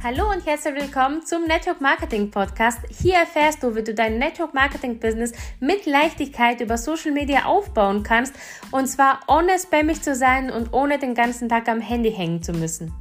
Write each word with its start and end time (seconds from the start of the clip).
Hallo 0.00 0.30
und 0.30 0.46
herzlich 0.46 0.76
willkommen 0.76 1.26
zum 1.26 1.46
Network 1.48 1.80
Marketing 1.80 2.30
Podcast. 2.30 2.78
Hier 2.88 3.14
erfährst 3.14 3.64
du, 3.64 3.74
wie 3.74 3.82
du 3.82 3.92
dein 3.92 4.20
Network 4.20 4.54
Marketing 4.54 5.00
Business 5.00 5.32
mit 5.58 5.86
Leichtigkeit 5.86 6.60
über 6.60 6.78
Social 6.78 7.10
Media 7.10 7.46
aufbauen 7.46 8.04
kannst 8.04 8.32
und 8.70 8.86
zwar 8.86 9.18
ohne 9.26 9.58
spammig 9.58 10.00
zu 10.00 10.14
sein 10.14 10.52
und 10.52 10.72
ohne 10.72 11.00
den 11.00 11.14
ganzen 11.14 11.48
Tag 11.48 11.68
am 11.68 11.80
Handy 11.80 12.12
hängen 12.12 12.40
zu 12.44 12.52
müssen. 12.52 12.94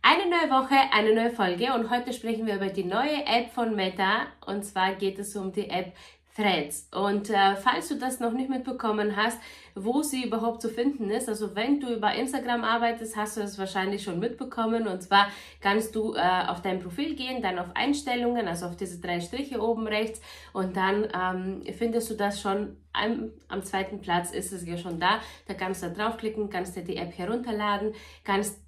Eine 0.00 0.30
neue 0.30 0.48
Woche, 0.48 0.76
eine 0.92 1.12
neue 1.12 1.30
Folge 1.30 1.74
und 1.74 1.90
heute 1.90 2.12
sprechen 2.12 2.46
wir 2.46 2.54
über 2.54 2.68
die 2.68 2.84
neue 2.84 3.26
App 3.26 3.50
von 3.52 3.74
Meta 3.74 4.28
und 4.46 4.64
zwar 4.64 4.94
geht 4.94 5.18
es 5.18 5.34
um 5.34 5.50
die 5.50 5.68
App 5.68 5.92
Threads. 6.36 6.88
Und 6.94 7.30
äh, 7.30 7.56
falls 7.56 7.88
du 7.88 7.96
das 7.96 8.20
noch 8.20 8.32
nicht 8.32 8.50
mitbekommen 8.50 9.16
hast, 9.16 9.38
wo 9.74 10.02
sie 10.02 10.24
überhaupt 10.24 10.60
zu 10.60 10.68
finden 10.68 11.10
ist, 11.10 11.28
also 11.28 11.56
wenn 11.56 11.80
du 11.80 11.94
über 11.94 12.14
Instagram 12.14 12.62
arbeitest, 12.62 13.16
hast 13.16 13.36
du 13.36 13.40
das 13.40 13.58
wahrscheinlich 13.58 14.02
schon 14.02 14.20
mitbekommen. 14.20 14.86
Und 14.86 15.02
zwar 15.02 15.28
kannst 15.60 15.96
du 15.96 16.14
äh, 16.14 16.46
auf 16.46 16.60
dein 16.60 16.80
Profil 16.80 17.14
gehen, 17.14 17.42
dann 17.42 17.58
auf 17.58 17.68
Einstellungen, 17.74 18.48
also 18.48 18.66
auf 18.66 18.76
diese 18.76 19.00
drei 19.00 19.20
Striche 19.20 19.60
oben 19.60 19.86
rechts 19.86 20.20
und 20.52 20.76
dann 20.76 21.08
ähm, 21.14 21.62
findest 21.74 22.10
du 22.10 22.14
das 22.14 22.40
schon 22.40 22.76
am, 22.92 23.30
am 23.48 23.62
zweiten 23.62 24.00
Platz 24.00 24.30
ist 24.30 24.52
es 24.52 24.66
ja 24.66 24.76
schon 24.76 25.00
da. 25.00 25.20
Da 25.46 25.54
kannst 25.54 25.82
du 25.82 25.90
draufklicken, 25.90 26.50
kannst 26.50 26.76
dir 26.76 26.84
die 26.84 26.96
App 26.96 27.16
herunterladen, 27.16 27.92
kannst 28.24 28.65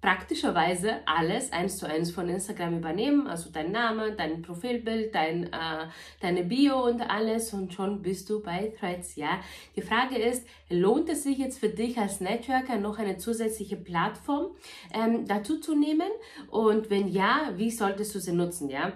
praktischerweise 0.00 1.06
alles 1.06 1.52
eins 1.52 1.78
zu 1.78 1.86
eins 1.86 2.10
von 2.10 2.28
Instagram 2.28 2.78
übernehmen, 2.78 3.26
also 3.26 3.50
dein 3.50 3.72
Name, 3.72 4.12
dein 4.12 4.42
Profilbild, 4.42 5.14
dein, 5.14 5.44
äh, 5.44 5.88
deine 6.20 6.44
Bio 6.44 6.84
und 6.84 7.00
alles 7.00 7.52
und 7.52 7.72
schon 7.72 8.00
bist 8.02 8.30
du 8.30 8.40
bei 8.40 8.72
Threads, 8.78 9.16
ja. 9.16 9.40
Die 9.74 9.82
Frage 9.82 10.16
ist, 10.16 10.46
lohnt 10.70 11.08
es 11.08 11.24
sich 11.24 11.38
jetzt 11.38 11.58
für 11.58 11.68
dich 11.68 11.98
als 11.98 12.20
Networker 12.20 12.76
noch 12.76 12.98
eine 12.98 13.16
zusätzliche 13.16 13.76
Plattform 13.76 14.48
ähm, 14.94 15.26
dazu 15.26 15.58
zu 15.58 15.74
nehmen 15.74 16.10
und 16.50 16.90
wenn 16.90 17.08
ja, 17.08 17.52
wie 17.56 17.70
solltest 17.70 18.14
du 18.14 18.20
sie 18.20 18.32
nutzen, 18.32 18.70
ja? 18.70 18.92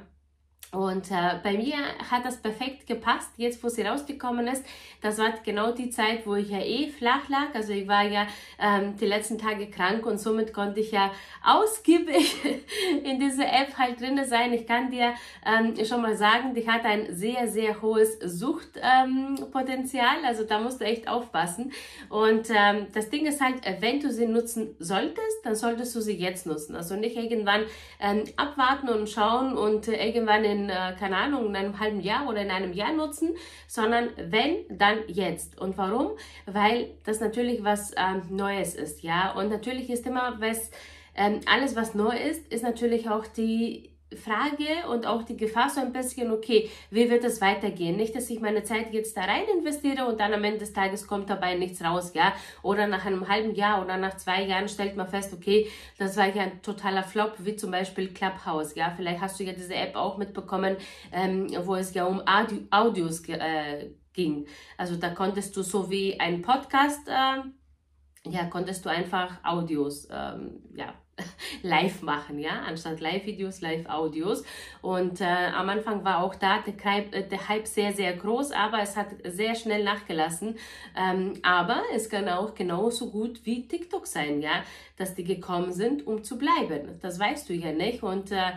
Und 0.73 1.11
äh, 1.11 1.34
bei 1.42 1.53
mir 1.53 1.77
hat 2.11 2.25
das 2.25 2.39
perfekt 2.39 2.87
gepasst, 2.87 3.28
jetzt 3.37 3.62
wo 3.62 3.69
sie 3.69 3.83
rausgekommen 3.83 4.47
ist. 4.47 4.65
Das 5.03 5.19
war 5.19 5.31
genau 5.45 5.73
die 5.73 5.91
Zeit, 5.91 6.27
wo 6.27 6.34
ich 6.34 6.48
ja 6.48 6.61
eh 6.61 6.89
flach 6.89 7.28
lag. 7.28 7.55
Also 7.55 7.75
ich 7.75 7.87
war 7.87 8.05
ja 8.05 8.27
ähm, 8.59 8.97
die 8.97 9.05
letzten 9.05 9.37
Tage 9.37 9.69
krank 9.69 10.06
und 10.06 10.19
somit 10.19 10.55
konnte 10.55 10.81
ich 10.81 10.91
ja 10.91 11.11
ausgiebig 11.45 12.37
in 13.05 13.20
dieser 13.20 13.45
App 13.45 13.77
halt 13.77 14.00
drin 14.00 14.19
sein. 14.25 14.55
Ich 14.55 14.67
kann 14.67 14.91
dir 14.91 15.12
ähm, 15.45 15.75
schon 15.84 16.00
mal 16.00 16.17
sagen, 16.17 16.55
die 16.55 16.67
hat 16.67 16.87
ein 16.87 17.15
sehr, 17.15 17.48
sehr 17.48 17.83
hohes 17.83 18.19
Suchtpotenzial. 18.20 20.17
Ähm, 20.20 20.25
also 20.25 20.45
da 20.45 20.59
musst 20.59 20.81
du 20.81 20.87
echt 20.87 21.06
aufpassen. 21.06 21.70
Und 22.09 22.48
ähm, 22.48 22.87
das 22.95 23.11
Ding 23.11 23.27
ist 23.27 23.43
halt, 23.43 23.56
wenn 23.81 24.00
du 24.00 24.11
sie 24.11 24.27
nutzen 24.27 24.75
solltest, 24.78 25.45
dann 25.45 25.55
solltest 25.55 25.95
du 25.95 26.00
sie 26.00 26.17
jetzt 26.17 26.47
nutzen. 26.47 26.77
Also 26.77 26.97
nicht 26.97 27.17
irgendwann 27.17 27.65
ähm, 28.00 28.25
abwarten 28.37 28.89
und 28.89 29.11
schauen 29.11 29.55
und 29.55 29.89
äh, 29.89 30.06
irgendwann 30.06 30.45
in 30.45 30.62
äh, 30.69 30.95
keine 30.99 31.17
Ahnung, 31.17 31.47
in 31.47 31.57
einem 31.57 31.79
halben 31.79 32.01
Jahr 32.01 32.29
oder 32.29 32.43
in 32.43 32.51
einem 32.51 32.73
Jahr 32.73 32.93
nutzen, 32.93 33.31
sondern 33.67 34.11
wenn, 34.17 34.65
dann 34.69 34.99
jetzt. 35.09 35.61
Und 35.61 35.79
warum? 35.79 36.13
Weil 36.47 36.91
das 37.05 37.21
natürlich 37.21 37.65
was 37.65 37.93
ähm, 37.97 38.23
Neues 38.31 38.75
ist, 38.75 39.03
ja. 39.03 39.33
Und 39.33 39.51
natürlich 39.51 39.91
ist 39.91 40.07
immer 40.07 40.41
was, 40.41 40.71
ähm, 41.15 41.41
alles 41.47 41.77
was 41.77 41.95
neu 41.95 42.17
ist, 42.17 42.51
ist 42.53 42.63
natürlich 42.63 43.09
auch 43.09 43.27
die 43.27 43.92
Frage 44.17 44.89
und 44.91 45.07
auch 45.07 45.23
die 45.23 45.37
Gefahr 45.37 45.69
so 45.71 45.81
ein 45.81 45.93
bisschen, 45.93 46.31
okay, 46.31 46.71
wie 46.91 47.11
wird 47.11 47.25
es 47.25 47.41
weitergehen? 47.41 47.97
Nicht, 47.97 48.15
dass 48.15 48.31
ich 48.31 48.41
meine 48.41 48.63
Zeit 48.63 48.93
jetzt 48.93 49.17
da 49.17 49.23
rein 49.23 49.45
investiere 49.57 50.07
und 50.07 50.21
dann 50.21 50.33
am 50.33 50.45
Ende 50.45 50.59
des 50.59 50.73
Tages 50.73 51.07
kommt 51.07 51.31
dabei 51.31 51.55
nichts 51.55 51.83
raus, 51.83 52.13
ja? 52.15 52.33
Oder 52.63 52.87
nach 52.87 53.05
einem 53.05 53.29
halben 53.29 53.55
Jahr 53.55 53.83
oder 53.83 53.97
nach 53.97 54.17
zwei 54.17 54.45
Jahren 54.45 54.69
stellt 54.69 54.97
man 54.97 55.09
fest, 55.09 55.33
okay, 55.33 55.69
das 55.99 56.17
war 56.17 56.34
ja 56.34 56.43
ein 56.43 56.62
totaler 56.62 57.03
Flop, 57.03 57.34
wie 57.39 57.56
zum 57.56 57.71
Beispiel 57.71 58.09
Clubhouse, 58.09 58.75
ja? 58.75 58.93
Vielleicht 58.97 59.21
hast 59.21 59.39
du 59.41 59.45
ja 59.45 59.53
diese 59.53 59.75
App 59.75 59.97
auch 59.97 60.19
mitbekommen, 60.19 60.77
ähm, 61.12 61.49
wo 61.65 61.75
es 61.75 61.95
ja 61.95 62.06
um 62.06 62.22
Audio, 62.27 62.59
Audios 62.71 63.27
äh, 63.28 63.91
ging. 64.12 64.47
Also 64.77 64.97
da 64.97 65.11
konntest 65.11 65.56
du 65.56 65.62
so 65.62 65.91
wie 65.91 66.19
ein 66.21 66.43
Podcast, 66.43 67.09
äh, 67.09 68.31
ja, 68.31 68.45
konntest 68.47 68.84
du 68.84 68.89
einfach 68.89 69.43
Audios, 69.45 70.09
ähm, 70.11 70.62
ja, 70.75 70.95
live 71.62 72.03
machen, 72.03 72.39
ja, 72.39 72.62
anstatt 72.67 73.00
Live-Videos, 73.00 73.61
Live-Audios. 73.61 74.45
Und 74.81 75.21
äh, 75.21 75.25
am 75.25 75.69
Anfang 75.69 76.05
war 76.05 76.23
auch 76.23 76.34
da 76.34 76.61
der 76.61 76.75
Hype, 76.84 77.15
äh, 77.15 77.28
der 77.28 77.49
Hype 77.49 77.67
sehr, 77.67 77.93
sehr 77.93 78.15
groß, 78.15 78.53
aber 78.53 78.81
es 78.81 78.97
hat 78.97 79.09
sehr 79.25 79.55
schnell 79.55 79.84
nachgelassen. 79.84 80.56
Ähm, 80.97 81.34
aber 81.43 81.83
es 81.95 82.09
kann 82.09 82.28
auch 82.28 82.55
genauso 82.55 83.11
gut 83.11 83.45
wie 83.45 83.69
TikTok 83.69 84.06
sein, 84.06 84.41
ja, 84.41 84.62
dass 84.97 85.15
die 85.15 85.25
gekommen 85.25 85.72
sind, 85.72 86.06
um 86.06 86.25
zu 86.25 86.39
bleiben. 86.39 86.99
Das 87.01 87.19
weißt 87.19 87.49
du 87.49 87.55
ja 87.55 87.72
nicht. 87.72 88.03
Und 88.03 88.33
äh, 88.33 88.53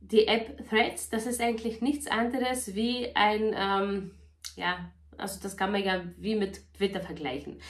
die 0.00 0.26
App 0.26 0.68
Threads, 0.68 1.10
das 1.10 1.26
ist 1.26 1.40
eigentlich 1.40 1.80
nichts 1.80 2.06
anderes 2.06 2.74
wie 2.74 3.14
ein, 3.14 3.54
ähm, 3.56 4.10
ja, 4.56 4.90
also 5.16 5.38
das 5.42 5.56
kann 5.56 5.72
man 5.72 5.84
ja 5.84 6.02
wie 6.16 6.34
mit 6.34 6.60
Twitter 6.74 7.00
vergleichen. 7.00 7.60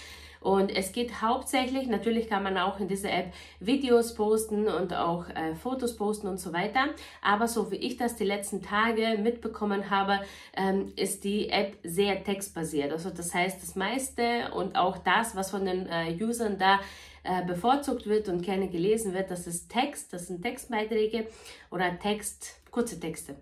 Und 0.40 0.74
es 0.74 0.92
geht 0.92 1.20
hauptsächlich, 1.20 1.86
natürlich 1.86 2.28
kann 2.28 2.42
man 2.42 2.56
auch 2.56 2.80
in 2.80 2.88
dieser 2.88 3.12
App 3.12 3.32
Videos 3.60 4.14
posten 4.14 4.68
und 4.68 4.94
auch 4.94 5.28
äh, 5.28 5.54
Fotos 5.54 5.96
posten 5.96 6.26
und 6.28 6.38
so 6.38 6.52
weiter. 6.52 6.86
Aber 7.22 7.46
so 7.46 7.70
wie 7.70 7.76
ich 7.76 7.96
das 7.96 8.16
die 8.16 8.24
letzten 8.24 8.62
Tage 8.62 9.18
mitbekommen 9.22 9.90
habe, 9.90 10.20
ähm, 10.56 10.92
ist 10.96 11.24
die 11.24 11.50
App 11.50 11.76
sehr 11.82 12.24
textbasiert. 12.24 12.90
Also 12.92 13.10
das 13.10 13.34
heißt, 13.34 13.62
das 13.62 13.76
meiste 13.76 14.50
und 14.54 14.76
auch 14.76 14.98
das, 14.98 15.36
was 15.36 15.50
von 15.50 15.64
den 15.64 15.86
äh, 15.86 16.16
Usern 16.20 16.58
da 16.58 16.80
äh, 17.22 17.44
bevorzugt 17.44 18.06
wird 18.06 18.28
und 18.28 18.42
gerne 18.42 18.68
gelesen 18.68 19.12
wird, 19.12 19.30
das 19.30 19.46
ist 19.46 19.70
Text, 19.70 20.12
das 20.12 20.28
sind 20.28 20.42
Textbeiträge 20.42 21.26
oder 21.70 21.98
Text, 21.98 22.60
kurze 22.70 22.98
Texte 22.98 23.36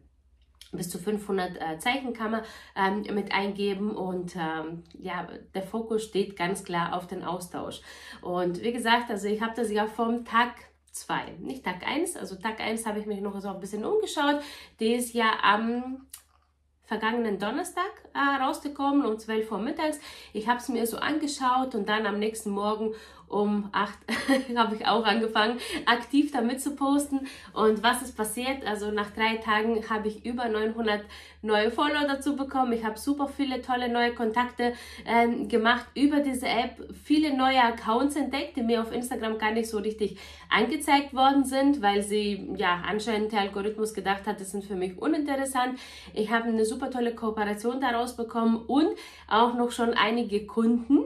bis 0.72 0.90
zu 0.90 0.98
500 0.98 1.56
äh, 1.56 1.78
Zeichen 1.78 2.12
kann 2.12 2.30
man 2.30 2.42
ähm, 2.76 3.02
mit 3.14 3.32
eingeben 3.32 3.90
und 3.90 4.36
ähm, 4.36 4.84
ja, 4.98 5.26
der 5.54 5.62
Fokus 5.62 6.04
steht 6.04 6.36
ganz 6.36 6.64
klar 6.64 6.94
auf 6.94 7.06
den 7.06 7.24
Austausch. 7.24 7.80
Und 8.20 8.62
wie 8.62 8.72
gesagt, 8.72 9.10
also 9.10 9.28
ich 9.28 9.40
habe 9.40 9.54
das 9.56 9.70
ja 9.70 9.86
vom 9.86 10.24
Tag 10.24 10.54
2, 10.92 11.36
nicht 11.40 11.64
Tag 11.64 11.86
1, 11.86 12.16
also 12.16 12.36
Tag 12.36 12.60
1 12.60 12.86
habe 12.86 12.98
ich 12.98 13.06
mich 13.06 13.20
noch 13.20 13.38
so 13.40 13.48
ein 13.48 13.60
bisschen 13.60 13.84
umgeschaut. 13.84 14.42
Der 14.80 14.96
ist 14.96 15.14
ja 15.14 15.32
am 15.42 16.06
vergangenen 16.88 17.38
Donnerstag 17.38 17.90
äh, 18.14 18.42
rausgekommen 18.42 19.04
um 19.04 19.18
12 19.18 19.52
Uhr 19.52 19.58
mittags. 19.58 20.00
Ich 20.32 20.48
habe 20.48 20.58
es 20.58 20.70
mir 20.70 20.86
so 20.86 20.96
angeschaut 20.96 21.74
und 21.74 21.86
dann 21.88 22.06
am 22.06 22.18
nächsten 22.18 22.50
Morgen 22.50 22.94
um 23.28 23.68
8 23.72 23.98
habe 24.56 24.76
ich 24.76 24.86
auch 24.86 25.04
angefangen, 25.04 25.58
aktiv 25.86 26.32
damit 26.32 26.60
zu 26.60 26.74
posten. 26.74 27.20
Und 27.52 27.82
was 27.82 28.02
ist 28.02 28.16
passiert? 28.16 28.66
Also 28.66 28.90
nach 28.90 29.10
drei 29.10 29.36
Tagen 29.36 29.88
habe 29.88 30.08
ich 30.08 30.24
über 30.24 30.48
900 30.48 31.02
neue 31.42 31.70
Follower 31.70 32.06
dazu 32.06 32.36
bekommen. 32.36 32.72
Ich 32.72 32.84
habe 32.84 32.98
super 32.98 33.28
viele 33.28 33.62
tolle 33.62 33.88
neue 33.88 34.14
Kontakte 34.14 34.72
ähm, 35.06 35.48
gemacht 35.48 35.86
über 35.94 36.20
diese 36.20 36.48
App, 36.48 36.76
viele 37.04 37.36
neue 37.36 37.62
Accounts 37.62 38.16
entdeckt, 38.16 38.56
die 38.56 38.62
mir 38.62 38.82
auf 38.82 38.92
Instagram 38.92 39.38
gar 39.38 39.52
nicht 39.52 39.68
so 39.68 39.78
richtig 39.78 40.18
angezeigt 40.50 41.14
worden 41.14 41.44
sind, 41.44 41.82
weil 41.82 42.02
sie 42.02 42.50
ja 42.56 42.82
anscheinend 42.86 43.32
der 43.32 43.40
Algorithmus 43.40 43.94
gedacht 43.94 44.26
hat, 44.26 44.40
das 44.40 44.50
sind 44.50 44.64
für 44.64 44.74
mich 44.74 44.98
uninteressant. 44.98 45.78
Ich 46.14 46.30
habe 46.30 46.48
eine 46.48 46.64
super 46.64 46.90
tolle 46.90 47.14
Kooperation 47.14 47.80
daraus 47.80 48.16
bekommen 48.16 48.56
und 48.66 48.88
auch 49.28 49.54
noch 49.54 49.70
schon 49.70 49.94
einige 49.94 50.46
Kunden 50.46 51.04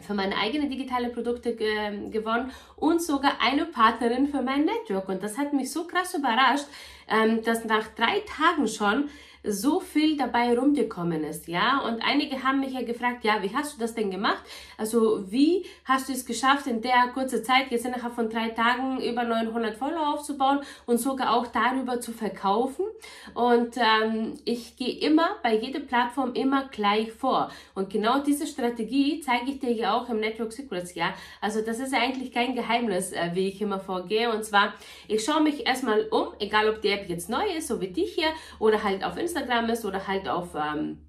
für 0.00 0.14
meine 0.14 0.36
eigenen 0.36 0.70
digitale 0.70 1.10
Produkte 1.10 1.54
ge 1.54 2.08
gewonnen 2.10 2.50
und 2.76 3.02
sogar 3.02 3.32
eine 3.40 3.66
Partnerin 3.66 4.28
für 4.28 4.42
mein 4.42 4.64
Network. 4.64 5.08
Und 5.08 5.22
das 5.22 5.38
hat 5.38 5.52
mich 5.52 5.70
so 5.70 5.86
krass 5.86 6.14
überrascht, 6.14 6.66
ähm, 7.08 7.42
dass 7.42 7.64
nach 7.64 7.86
drei 7.94 8.20
Tagen 8.20 8.66
schon 8.66 9.08
so 9.42 9.80
viel 9.80 10.16
dabei 10.16 10.56
rumgekommen 10.56 11.24
ist, 11.24 11.48
ja. 11.48 11.80
Und 11.80 12.02
einige 12.02 12.42
haben 12.42 12.60
mich 12.60 12.72
ja 12.72 12.82
gefragt, 12.82 13.24
ja, 13.24 13.42
wie 13.42 13.54
hast 13.54 13.74
du 13.74 13.80
das 13.80 13.94
denn 13.94 14.10
gemacht? 14.10 14.42
Also 14.76 15.30
wie 15.30 15.64
hast 15.84 16.08
du 16.08 16.12
es 16.12 16.26
geschafft, 16.26 16.66
in 16.66 16.82
der 16.82 17.08
kurzen 17.14 17.42
Zeit, 17.42 17.70
jetzt 17.70 17.86
innerhalb 17.86 18.14
von 18.14 18.28
drei 18.28 18.50
Tagen, 18.50 19.00
über 19.00 19.24
900 19.24 19.76
Follower 19.76 20.14
aufzubauen 20.14 20.60
und 20.84 20.98
sogar 20.98 21.34
auch 21.34 21.46
darüber 21.46 22.00
zu 22.00 22.12
verkaufen? 22.12 22.84
Und 23.34 23.76
ähm, 23.76 24.34
ich 24.44 24.76
gehe 24.76 24.98
immer 24.98 25.36
bei 25.42 25.56
jeder 25.56 25.80
Plattform 25.80 26.34
immer 26.34 26.68
gleich 26.68 27.10
vor. 27.10 27.50
Und 27.74 27.88
genau 27.88 28.18
diese 28.22 28.46
Strategie 28.46 29.20
zeige 29.20 29.52
ich 29.52 29.60
dir 29.60 29.72
ja 29.72 29.94
auch 29.94 30.08
im 30.10 30.20
Network 30.20 30.52
Secrets, 30.52 30.94
ja. 30.94 31.14
Also 31.40 31.62
das 31.62 31.80
ist 31.80 31.94
eigentlich 31.94 32.32
kein 32.32 32.54
Geheimnis, 32.54 33.12
äh, 33.12 33.30
wie 33.32 33.48
ich 33.48 33.62
immer 33.62 33.80
vorgehe. 33.80 34.30
Und 34.30 34.44
zwar, 34.44 34.74
ich 35.08 35.24
schaue 35.24 35.42
mich 35.42 35.66
erstmal 35.66 36.06
um, 36.10 36.28
egal 36.40 36.68
ob 36.68 36.82
die 36.82 36.88
App 36.88 37.08
jetzt 37.08 37.30
neu 37.30 37.46
ist, 37.56 37.68
so 37.68 37.80
wie 37.80 37.88
die 37.88 38.04
hier, 38.04 38.28
oder 38.58 38.82
halt 38.82 39.02
auf 39.02 39.16
Instagram 39.16 39.29
Instagram 39.30 39.68
ist 39.70 39.84
oder 39.84 40.06
halt 40.06 40.28
auf 40.28 40.54
ähm, 40.54 41.06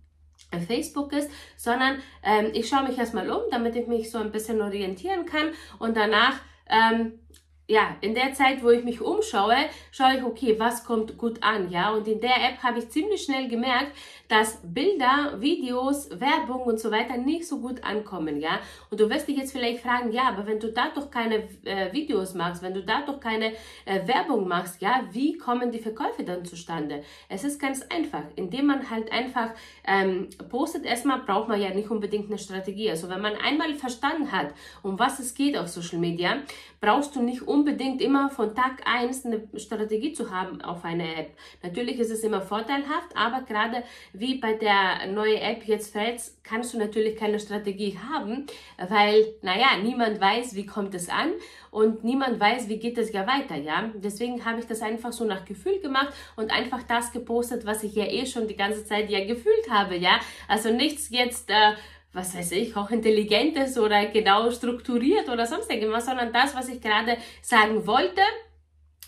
Facebook 0.68 1.14
ist, 1.14 1.30
sondern 1.58 1.98
ähm, 2.24 2.52
ich 2.54 2.68
schaue 2.68 2.88
mich 2.88 2.98
erstmal 2.98 3.30
um, 3.30 3.42
damit 3.52 3.76
ich 3.76 3.88
mich 3.88 4.12
so 4.12 4.18
ein 4.18 4.32
bisschen 4.32 4.62
orientieren 4.62 5.26
kann 5.26 5.52
und 5.80 5.96
danach 5.98 6.36
ähm, 6.68 7.20
ja, 7.68 7.96
in 8.02 8.14
der 8.14 8.34
Zeit, 8.34 8.64
wo 8.64 8.70
ich 8.70 8.84
mich 8.84 9.00
umschaue, 9.00 9.56
schaue 9.92 10.18
ich, 10.18 10.24
okay, 10.24 10.60
was 10.60 10.84
kommt 10.84 11.18
gut 11.18 11.42
an, 11.42 11.72
ja. 11.72 11.92
Und 11.92 12.06
in 12.06 12.20
der 12.20 12.36
App 12.36 12.62
habe 12.64 12.80
ich 12.80 12.90
ziemlich 12.90 13.24
schnell 13.24 13.48
gemerkt, 13.48 13.96
dass 14.32 14.60
Bilder, 14.64 15.42
Videos, 15.42 16.10
Werbung 16.10 16.62
und 16.62 16.80
so 16.80 16.90
weiter 16.90 17.18
nicht 17.18 17.46
so 17.46 17.60
gut 17.60 17.84
ankommen, 17.84 18.40
ja. 18.40 18.62
Und 18.90 19.02
du 19.02 19.10
wirst 19.10 19.28
dich 19.28 19.36
jetzt 19.36 19.52
vielleicht 19.52 19.82
fragen, 19.82 20.14
ja, 20.14 20.30
aber 20.30 20.48
wenn 20.48 20.58
du 20.58 20.72
da 20.72 20.86
doch 20.96 21.12
keine 21.12 21.50
äh, 21.66 21.92
Videos 21.92 22.34
machst, 22.34 22.64
wenn 22.64 22.74
du 22.74 22.82
da 22.82 23.02
doch 23.06 23.20
keine 23.20 23.52
äh, 23.84 24.08
Werbung 24.08 24.48
machst, 24.48 24.82
ja, 24.82 25.04
wie 25.12 25.38
kommen 25.38 25.70
die 25.70 25.80
Verkäufe 25.80 26.24
dann 26.24 26.46
zustande? 26.46 27.04
Es 27.28 27.44
ist 27.44 27.60
ganz 27.60 27.82
einfach, 27.90 28.24
indem 28.38 28.68
man 28.68 28.90
halt 28.90 29.12
einfach 29.12 29.50
ähm, 29.86 30.30
postet. 30.48 30.86
Erstmal 30.86 31.20
braucht 31.24 31.50
man 31.50 31.60
ja 31.60 31.72
nicht 31.72 31.92
unbedingt 31.92 32.28
eine 32.28 32.38
Strategie. 32.38 32.90
Also 32.90 33.10
wenn 33.10 33.22
man 33.22 33.34
einmal 33.36 33.74
verstanden 33.74 34.32
hat, 34.32 34.54
um 34.82 34.98
was 34.98 35.20
es 35.20 35.34
geht 35.34 35.58
auf 35.58 35.68
Social 35.68 36.00
Media, 36.00 36.38
brauchst 36.80 37.16
du 37.16 37.22
nicht 37.22 37.44
unbedingt 37.44 38.02
immer 38.02 38.30
von 38.30 38.56
Tag 38.56 38.82
1 38.86 39.26
eine 39.26 39.48
Strategie 39.58 40.14
zu 40.14 40.32
haben 40.32 40.62
auf 40.62 40.86
eine 40.86 41.16
App. 41.16 41.32
Natürlich 41.62 42.00
ist 42.00 42.12
es 42.12 42.24
immer 42.24 42.42
vorteilhaft, 42.42 43.16
aber 43.16 43.42
gerade 43.42 43.84
wie 44.22 44.36
bei 44.36 44.54
der 44.54 45.08
neuen 45.08 45.42
App 45.42 45.64
jetzt 45.66 45.94
Threads 45.94 46.40
kannst 46.44 46.74
du 46.74 46.78
natürlich 46.78 47.18
keine 47.18 47.40
Strategie 47.40 47.98
haben, 47.98 48.46
weil, 48.78 49.34
naja, 49.42 49.78
niemand 49.82 50.22
weiß, 50.22 50.54
wie 50.54 50.68
kommt 50.68 50.94
es 50.94 51.10
an 51.10 51.32
und 51.72 52.04
niemand 52.04 52.40
weiß, 52.40 52.70
wie 52.70 52.78
geht 52.78 53.00
es 53.00 53.12
ja 53.12 53.26
weiter, 53.26 53.56
ja. 53.56 53.92
Deswegen 53.96 54.46
habe 54.46 54.60
ich 54.60 54.68
das 54.68 54.84
einfach 54.84 55.12
so 55.12 55.26
nach 55.26 55.44
Gefühl 55.44 55.80
gemacht 55.80 56.14
und 56.36 56.52
einfach 56.52 56.84
das 56.84 57.12
gepostet, 57.12 57.66
was 57.66 57.82
ich 57.82 57.96
ja 57.96 58.06
eh 58.06 58.28
schon 58.28 58.48
die 58.48 58.56
ganze 58.56 58.86
Zeit 58.86 59.10
ja 59.10 59.26
gefühlt 59.26 59.70
habe, 59.72 59.98
ja. 59.98 60.20
Also 60.48 60.72
nichts 60.72 61.10
jetzt, 61.10 61.50
äh, 61.50 61.74
was 62.14 62.38
weiß 62.38 62.52
ich, 62.52 62.78
auch 62.78 62.92
intelligentes 62.92 63.80
oder 63.80 64.06
genau 64.06 64.52
strukturiert 64.52 65.30
oder 65.30 65.48
sonst 65.48 65.72
irgendwas, 65.72 66.06
sondern 66.06 66.32
das, 66.32 66.54
was 66.54 66.70
ich 66.70 66.80
gerade 66.80 67.18
sagen 67.42 67.88
wollte. 67.88 68.22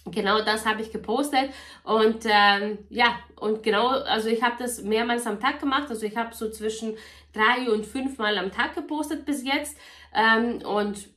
Genau 0.05 0.41
das 0.41 0.65
habe 0.65 0.81
ich 0.81 0.91
gepostet. 0.91 1.51
Und 1.83 2.25
ähm, 2.25 2.79
ja, 2.89 3.19
und 3.37 3.63
genau, 3.63 3.87
also 3.87 4.27
ich 4.27 4.43
habe 4.43 4.55
das 4.59 4.81
mehrmals 4.83 5.25
am 5.25 5.39
Tag 5.39 5.59
gemacht, 5.61 5.89
also 5.89 6.05
ich 6.05 6.17
habe 6.17 6.35
so 6.35 6.49
zwischen 6.49 6.97
drei 7.31 7.71
und 7.71 7.85
fünf 7.85 8.17
Mal 8.17 8.37
am 8.37 8.51
Tag 8.51 8.75
gepostet 8.75 9.25
bis 9.25 9.45
jetzt. 9.45 9.77
Ähm, 10.13 10.61
und 10.65 11.07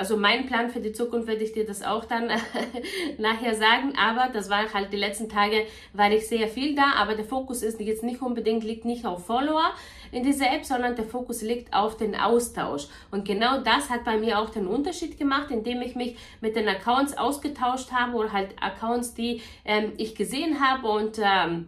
also 0.00 0.16
mein 0.16 0.46
Plan 0.46 0.70
für 0.70 0.80
die 0.80 0.92
Zukunft 0.92 1.28
werde 1.28 1.44
ich 1.44 1.52
dir 1.52 1.66
das 1.66 1.82
auch 1.82 2.06
dann 2.06 2.30
nachher 3.18 3.54
sagen, 3.54 3.92
aber 3.98 4.32
das 4.32 4.48
war 4.48 4.72
halt 4.72 4.94
die 4.94 4.96
letzten 4.96 5.28
Tage, 5.28 5.66
war 5.92 6.10
ich 6.10 6.26
sehr 6.26 6.48
viel 6.48 6.74
da, 6.74 6.94
aber 6.96 7.14
der 7.14 7.26
Fokus 7.26 7.62
ist 7.62 7.78
jetzt 7.78 8.02
nicht 8.02 8.22
unbedingt, 8.22 8.64
liegt 8.64 8.86
nicht 8.86 9.04
auf 9.04 9.26
Follower 9.26 9.74
in 10.10 10.22
dieser 10.22 10.50
App, 10.54 10.64
sondern 10.64 10.96
der 10.96 11.04
Fokus 11.04 11.42
liegt 11.42 11.74
auf 11.74 11.98
den 11.98 12.16
Austausch. 12.16 12.86
Und 13.10 13.26
genau 13.26 13.60
das 13.60 13.90
hat 13.90 14.04
bei 14.06 14.16
mir 14.16 14.38
auch 14.38 14.48
den 14.48 14.66
Unterschied 14.66 15.18
gemacht, 15.18 15.50
indem 15.50 15.82
ich 15.82 15.94
mich 15.94 16.16
mit 16.40 16.56
den 16.56 16.66
Accounts 16.66 17.18
ausgetauscht 17.18 17.92
habe 17.92 18.16
oder 18.16 18.32
halt 18.32 18.54
Accounts, 18.58 19.12
die 19.12 19.42
ähm, 19.66 19.92
ich 19.98 20.14
gesehen 20.14 20.66
habe 20.66 20.88
und 20.88 21.18
ähm, 21.22 21.66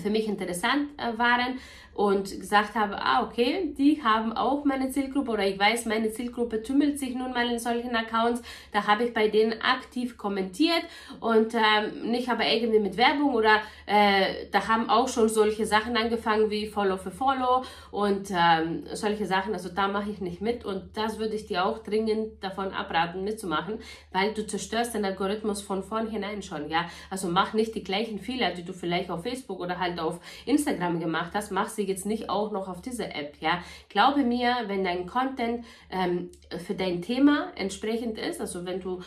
für 0.00 0.10
mich 0.10 0.28
interessant 0.28 0.90
äh, 0.96 1.18
waren 1.18 1.58
und 1.98 2.38
gesagt 2.38 2.76
habe, 2.76 2.96
ah, 3.02 3.24
okay, 3.24 3.74
die 3.76 4.00
haben 4.04 4.32
auch 4.32 4.64
meine 4.64 4.88
Zielgruppe 4.88 5.32
oder 5.32 5.44
ich 5.44 5.58
weiß, 5.58 5.86
meine 5.86 6.12
Zielgruppe 6.12 6.62
tümmelt 6.62 6.96
sich 6.96 7.12
nun 7.16 7.32
mal 7.32 7.50
in 7.50 7.58
solchen 7.58 7.96
Accounts. 7.96 8.40
Da 8.70 8.86
habe 8.86 9.02
ich 9.02 9.12
bei 9.12 9.26
denen 9.26 9.60
aktiv 9.60 10.16
kommentiert 10.16 10.84
und 11.18 11.54
ähm, 11.54 12.12
nicht 12.12 12.28
aber 12.28 12.46
irgendwie 12.46 12.78
mit 12.78 12.96
Werbung 12.96 13.34
oder 13.34 13.56
äh, 13.86 14.46
da 14.52 14.68
haben 14.68 14.88
auch 14.88 15.08
schon 15.08 15.28
solche 15.28 15.66
Sachen 15.66 15.96
angefangen 15.96 16.50
wie 16.50 16.68
Follow 16.68 16.98
für 16.98 17.10
Follow 17.10 17.64
und 17.90 18.30
ähm, 18.30 18.84
solche 18.92 19.26
Sachen. 19.26 19.52
Also 19.52 19.68
da 19.68 19.88
mache 19.88 20.10
ich 20.10 20.20
nicht 20.20 20.40
mit 20.40 20.64
und 20.64 20.96
das 20.96 21.18
würde 21.18 21.34
ich 21.34 21.46
dir 21.46 21.66
auch 21.66 21.80
dringend 21.80 22.44
davon 22.44 22.72
abraten 22.72 23.24
mitzumachen, 23.24 23.80
weil 24.12 24.34
du 24.34 24.46
zerstörst 24.46 24.94
den 24.94 25.04
Algorithmus 25.04 25.62
von 25.62 25.82
vornherein 25.82 26.44
schon, 26.44 26.70
ja. 26.70 26.88
Also 27.10 27.26
mach 27.26 27.54
nicht 27.54 27.74
die 27.74 27.82
gleichen 27.82 28.20
Fehler, 28.20 28.52
die 28.52 28.64
du 28.64 28.72
vielleicht 28.72 29.10
auf 29.10 29.24
Facebook 29.24 29.58
oder 29.58 29.80
halt 29.80 29.98
auf 29.98 30.20
Instagram 30.46 31.00
gemacht 31.00 31.32
hast, 31.34 31.50
mach 31.50 31.68
sie 31.68 31.87
jetzt 31.88 32.06
nicht 32.06 32.30
auch 32.30 32.52
noch 32.52 32.68
auf 32.68 32.80
diese 32.80 33.12
App, 33.12 33.36
ja. 33.40 33.62
Glaube 33.88 34.22
mir, 34.22 34.54
wenn 34.66 34.84
dein 34.84 35.06
Content 35.06 35.64
ähm, 35.90 36.30
für 36.64 36.74
dein 36.74 37.02
Thema 37.02 37.50
entsprechend 37.56 38.18
ist, 38.18 38.40
also 38.40 38.64
wenn 38.64 38.80
du, 38.80 39.00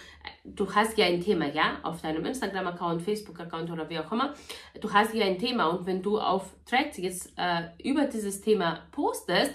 du 0.44 0.74
hast 0.74 0.98
ja 0.98 1.06
ein 1.06 1.22
Thema, 1.22 1.48
ja, 1.48 1.80
auf 1.84 2.02
deinem 2.02 2.26
Instagram-Account, 2.26 3.02
Facebook-Account 3.02 3.72
oder 3.72 3.90
wie 3.90 4.00
auch 4.00 4.12
immer, 4.12 4.34
du 4.80 4.92
hast 4.92 5.14
ja 5.14 5.26
ein 5.26 5.40
Thema 5.40 5.68
und 5.68 5.86
wenn 5.86 6.02
du 6.02 6.20
auf 6.20 6.54
Threads 6.66 6.98
jetzt 6.98 7.32
äh, 7.38 7.70
über 7.82 8.06
dieses 8.06 8.42
Thema 8.42 8.80
postest, 8.92 9.54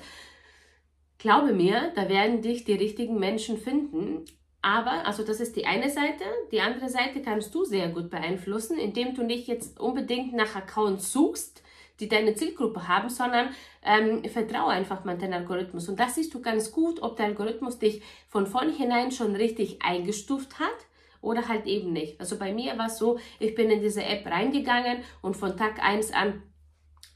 glaube 1.19 1.53
mir, 1.53 1.93
da 1.95 2.09
werden 2.09 2.41
dich 2.41 2.65
die 2.65 2.75
richtigen 2.75 3.19
Menschen 3.19 3.59
finden. 3.59 4.25
Aber, 4.63 5.07
also 5.07 5.23
das 5.23 5.41
ist 5.41 5.55
die 5.55 5.67
eine 5.67 5.91
Seite. 5.91 6.25
Die 6.51 6.61
andere 6.61 6.89
Seite 6.89 7.23
kannst 7.23 7.55
du 7.55 7.65
sehr 7.65 7.89
gut 7.89 8.11
beeinflussen, 8.11 8.79
indem 8.79 9.15
du 9.15 9.23
nicht 9.23 9.47
jetzt 9.47 9.79
unbedingt 9.79 10.35
nach 10.35 10.57
Accounts 10.57 11.13
suchst, 11.13 11.63
die 12.01 12.09
deine 12.09 12.35
Zielgruppe 12.35 12.89
haben, 12.89 13.09
sondern 13.09 13.49
ähm, 13.83 14.25
vertraue 14.25 14.71
einfach 14.71 15.05
mal 15.05 15.17
den 15.17 15.33
Algorithmus. 15.33 15.89
Und 15.89 15.99
das 15.99 16.15
siehst 16.15 16.35
du 16.35 16.43
ganz 16.43 16.73
gut, 16.73 17.01
ob 17.03 17.17
der 17.17 17.27
Algorithmus 17.27 17.79
dich 17.79 18.03
von 18.29 18.47
vornherein 18.47 19.13
schon 19.13 19.35
richtig 19.35 19.79
eingestuft 19.83 20.59
hat 20.59 20.87
oder 21.21 21.49
halt 21.49 21.67
eben 21.67 21.93
nicht. 21.93 22.21
Also 22.21 22.39
bei 22.39 22.53
mir 22.53 22.77
war 22.79 22.87
es 22.87 22.99
so, 22.99 23.19
ich 23.39 23.55
bin 23.55 23.71
in 23.71 23.81
diese 23.81 24.05
App 24.05 24.27
reingegangen 24.27 25.03
und 25.23 25.37
von 25.37 25.57
Tag 25.57 25.83
1 25.83 26.13
an 26.13 26.43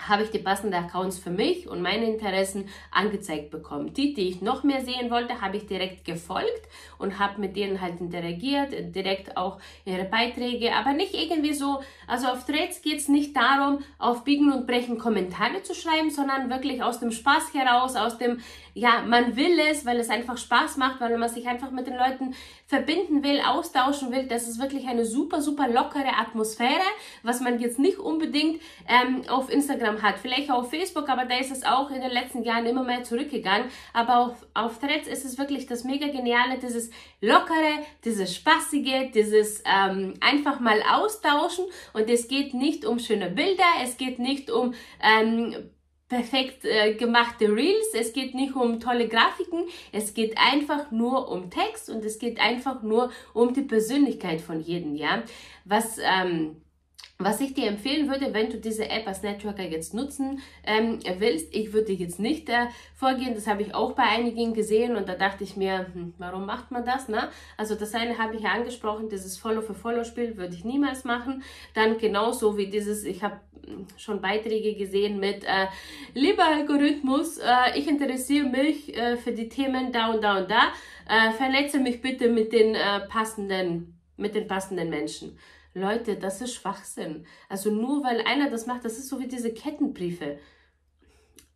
habe 0.08 0.22
ich 0.22 0.30
die 0.30 0.38
passenden 0.38 0.84
Accounts 0.84 1.18
für 1.18 1.30
mich 1.30 1.68
und 1.68 1.82
meine 1.82 2.06
Interessen 2.06 2.68
angezeigt 2.90 3.50
bekommen. 3.50 3.92
Die, 3.92 4.14
die 4.14 4.28
ich 4.28 4.40
noch 4.40 4.62
mehr 4.62 4.80
sehen 4.84 5.10
wollte, 5.10 5.40
habe 5.40 5.56
ich 5.56 5.66
direkt 5.66 6.04
gefolgt 6.04 6.68
und 6.98 7.18
habe 7.18 7.40
mit 7.40 7.56
denen 7.56 7.80
halt 7.80 8.00
interagiert, 8.00 8.72
direkt 8.94 9.36
auch 9.36 9.58
ihre 9.84 10.04
Beiträge, 10.04 10.74
aber 10.74 10.92
nicht 10.92 11.14
irgendwie 11.14 11.54
so, 11.54 11.80
also 12.06 12.28
auf 12.28 12.46
Threads 12.46 12.82
geht 12.82 12.98
es 12.98 13.08
nicht 13.08 13.36
darum, 13.36 13.80
auf 13.98 14.24
Biegen 14.24 14.52
und 14.52 14.66
Brechen 14.66 14.98
Kommentare 14.98 15.62
zu 15.62 15.74
schreiben, 15.74 16.10
sondern 16.10 16.50
wirklich 16.50 16.82
aus 16.82 17.00
dem 17.00 17.12
Spaß 17.12 17.54
heraus, 17.54 17.96
aus 17.96 18.18
dem, 18.18 18.40
ja, 18.74 19.02
man 19.06 19.36
will 19.36 19.58
es, 19.70 19.84
weil 19.84 19.98
es 19.98 20.10
einfach 20.10 20.38
Spaß 20.38 20.76
macht, 20.76 21.00
weil 21.00 21.16
man 21.18 21.28
sich 21.28 21.46
einfach 21.46 21.70
mit 21.70 21.86
den 21.86 21.96
Leuten 21.96 22.34
verbinden 22.70 23.24
will, 23.24 23.40
austauschen 23.40 24.12
will. 24.12 24.28
Das 24.28 24.46
ist 24.46 24.60
wirklich 24.60 24.86
eine 24.86 25.04
super, 25.04 25.42
super 25.42 25.66
lockere 25.66 26.16
Atmosphäre, 26.16 26.86
was 27.24 27.40
man 27.40 27.58
jetzt 27.58 27.80
nicht 27.80 27.98
unbedingt 27.98 28.62
ähm, 28.88 29.24
auf 29.28 29.50
Instagram 29.50 30.02
hat. 30.02 30.20
Vielleicht 30.20 30.52
auf 30.52 30.70
Facebook, 30.70 31.08
aber 31.08 31.24
da 31.24 31.36
ist 31.36 31.50
es 31.50 31.64
auch 31.64 31.90
in 31.90 32.00
den 32.00 32.12
letzten 32.12 32.44
Jahren 32.44 32.66
immer 32.66 32.84
mehr 32.84 33.02
zurückgegangen. 33.02 33.66
Aber 33.92 34.18
auf, 34.18 34.46
auf 34.54 34.78
Threads 34.78 35.08
ist 35.08 35.24
es 35.24 35.36
wirklich 35.36 35.66
das 35.66 35.82
mega 35.82 36.06
geniale, 36.06 36.58
dieses 36.62 36.92
lockere, 37.20 37.80
dieses 38.04 38.36
spaßige, 38.36 39.10
dieses 39.12 39.64
ähm, 39.66 40.14
einfach 40.20 40.60
mal 40.60 40.80
austauschen. 40.92 41.64
Und 41.92 42.08
es 42.08 42.28
geht 42.28 42.54
nicht 42.54 42.84
um 42.84 43.00
schöne 43.00 43.30
Bilder, 43.30 43.64
es 43.82 43.96
geht 43.96 44.20
nicht 44.20 44.48
um 44.48 44.74
ähm, 45.02 45.56
perfekt 46.10 46.64
äh, 46.64 46.94
gemachte 46.94 47.48
Reels. 47.48 47.94
Es 47.94 48.12
geht 48.12 48.34
nicht 48.34 48.54
um 48.54 48.80
tolle 48.80 49.08
Grafiken. 49.08 49.64
Es 49.92 50.12
geht 50.12 50.36
einfach 50.36 50.90
nur 50.90 51.30
um 51.30 51.48
Text 51.48 51.88
und 51.88 52.04
es 52.04 52.18
geht 52.18 52.38
einfach 52.38 52.82
nur 52.82 53.10
um 53.32 53.54
die 53.54 53.62
Persönlichkeit 53.62 54.42
von 54.42 54.60
jedem, 54.60 54.96
ja. 54.96 55.22
Was, 55.64 55.98
ähm, 55.98 56.56
was 57.20 57.40
ich 57.40 57.52
dir 57.52 57.68
empfehlen 57.68 58.08
würde, 58.08 58.32
wenn 58.32 58.48
du 58.48 58.56
diese 58.56 58.88
App 58.88 59.06
als 59.06 59.22
Networker 59.22 59.62
jetzt 59.62 59.92
nutzen 59.92 60.40
ähm, 60.64 60.98
willst, 61.18 61.54
ich 61.54 61.72
würde 61.72 61.92
jetzt 61.92 62.18
nicht 62.18 62.48
äh, 62.48 62.66
vorgehen, 62.94 63.34
das 63.34 63.46
habe 63.46 63.62
ich 63.62 63.74
auch 63.74 63.92
bei 63.92 64.04
einigen 64.04 64.54
gesehen 64.54 64.96
und 64.96 65.06
da 65.06 65.14
dachte 65.14 65.44
ich 65.44 65.54
mir, 65.54 65.86
hm, 65.92 66.14
warum 66.16 66.46
macht 66.46 66.70
man 66.70 66.84
das? 66.84 67.08
Ne? 67.08 67.28
Also 67.58 67.74
das 67.74 67.94
eine 67.94 68.16
habe 68.16 68.36
ich 68.36 68.42
ja 68.42 68.52
angesprochen, 68.52 69.10
dieses 69.10 69.36
Follow-for-Follow-Spiel 69.36 70.38
würde 70.38 70.54
ich 70.54 70.64
niemals 70.64 71.04
machen. 71.04 71.42
Dann 71.74 71.98
genauso 71.98 72.56
wie 72.56 72.68
dieses, 72.68 73.04
ich 73.04 73.22
habe 73.22 73.38
hm, 73.66 73.86
schon 73.98 74.22
Beiträge 74.22 74.74
gesehen 74.74 75.20
mit, 75.20 75.44
äh, 75.44 75.66
lieber 76.14 76.46
Algorithmus, 76.46 77.36
äh, 77.36 77.78
ich 77.78 77.86
interessiere 77.86 78.48
mich 78.48 78.96
äh, 78.96 79.18
für 79.18 79.32
die 79.32 79.50
Themen 79.50 79.92
da 79.92 80.10
und 80.10 80.24
da 80.24 80.38
und 80.38 80.50
da, 80.50 80.72
äh, 81.06 81.32
vernetze 81.32 81.80
mich 81.80 82.00
bitte 82.00 82.30
mit 82.30 82.54
den 82.54 82.74
äh, 82.74 83.00
passenden, 83.08 84.00
mit 84.16 84.34
den 84.34 84.46
passenden 84.46 84.88
Menschen. 84.88 85.36
Leute, 85.74 86.16
das 86.16 86.40
ist 86.40 86.54
Schwachsinn. 86.54 87.26
Also 87.48 87.70
nur 87.70 88.02
weil 88.04 88.20
einer 88.22 88.50
das 88.50 88.66
macht, 88.66 88.84
das 88.84 88.98
ist 88.98 89.08
so 89.08 89.20
wie 89.20 89.28
diese 89.28 89.52
Kettenbriefe. 89.52 90.38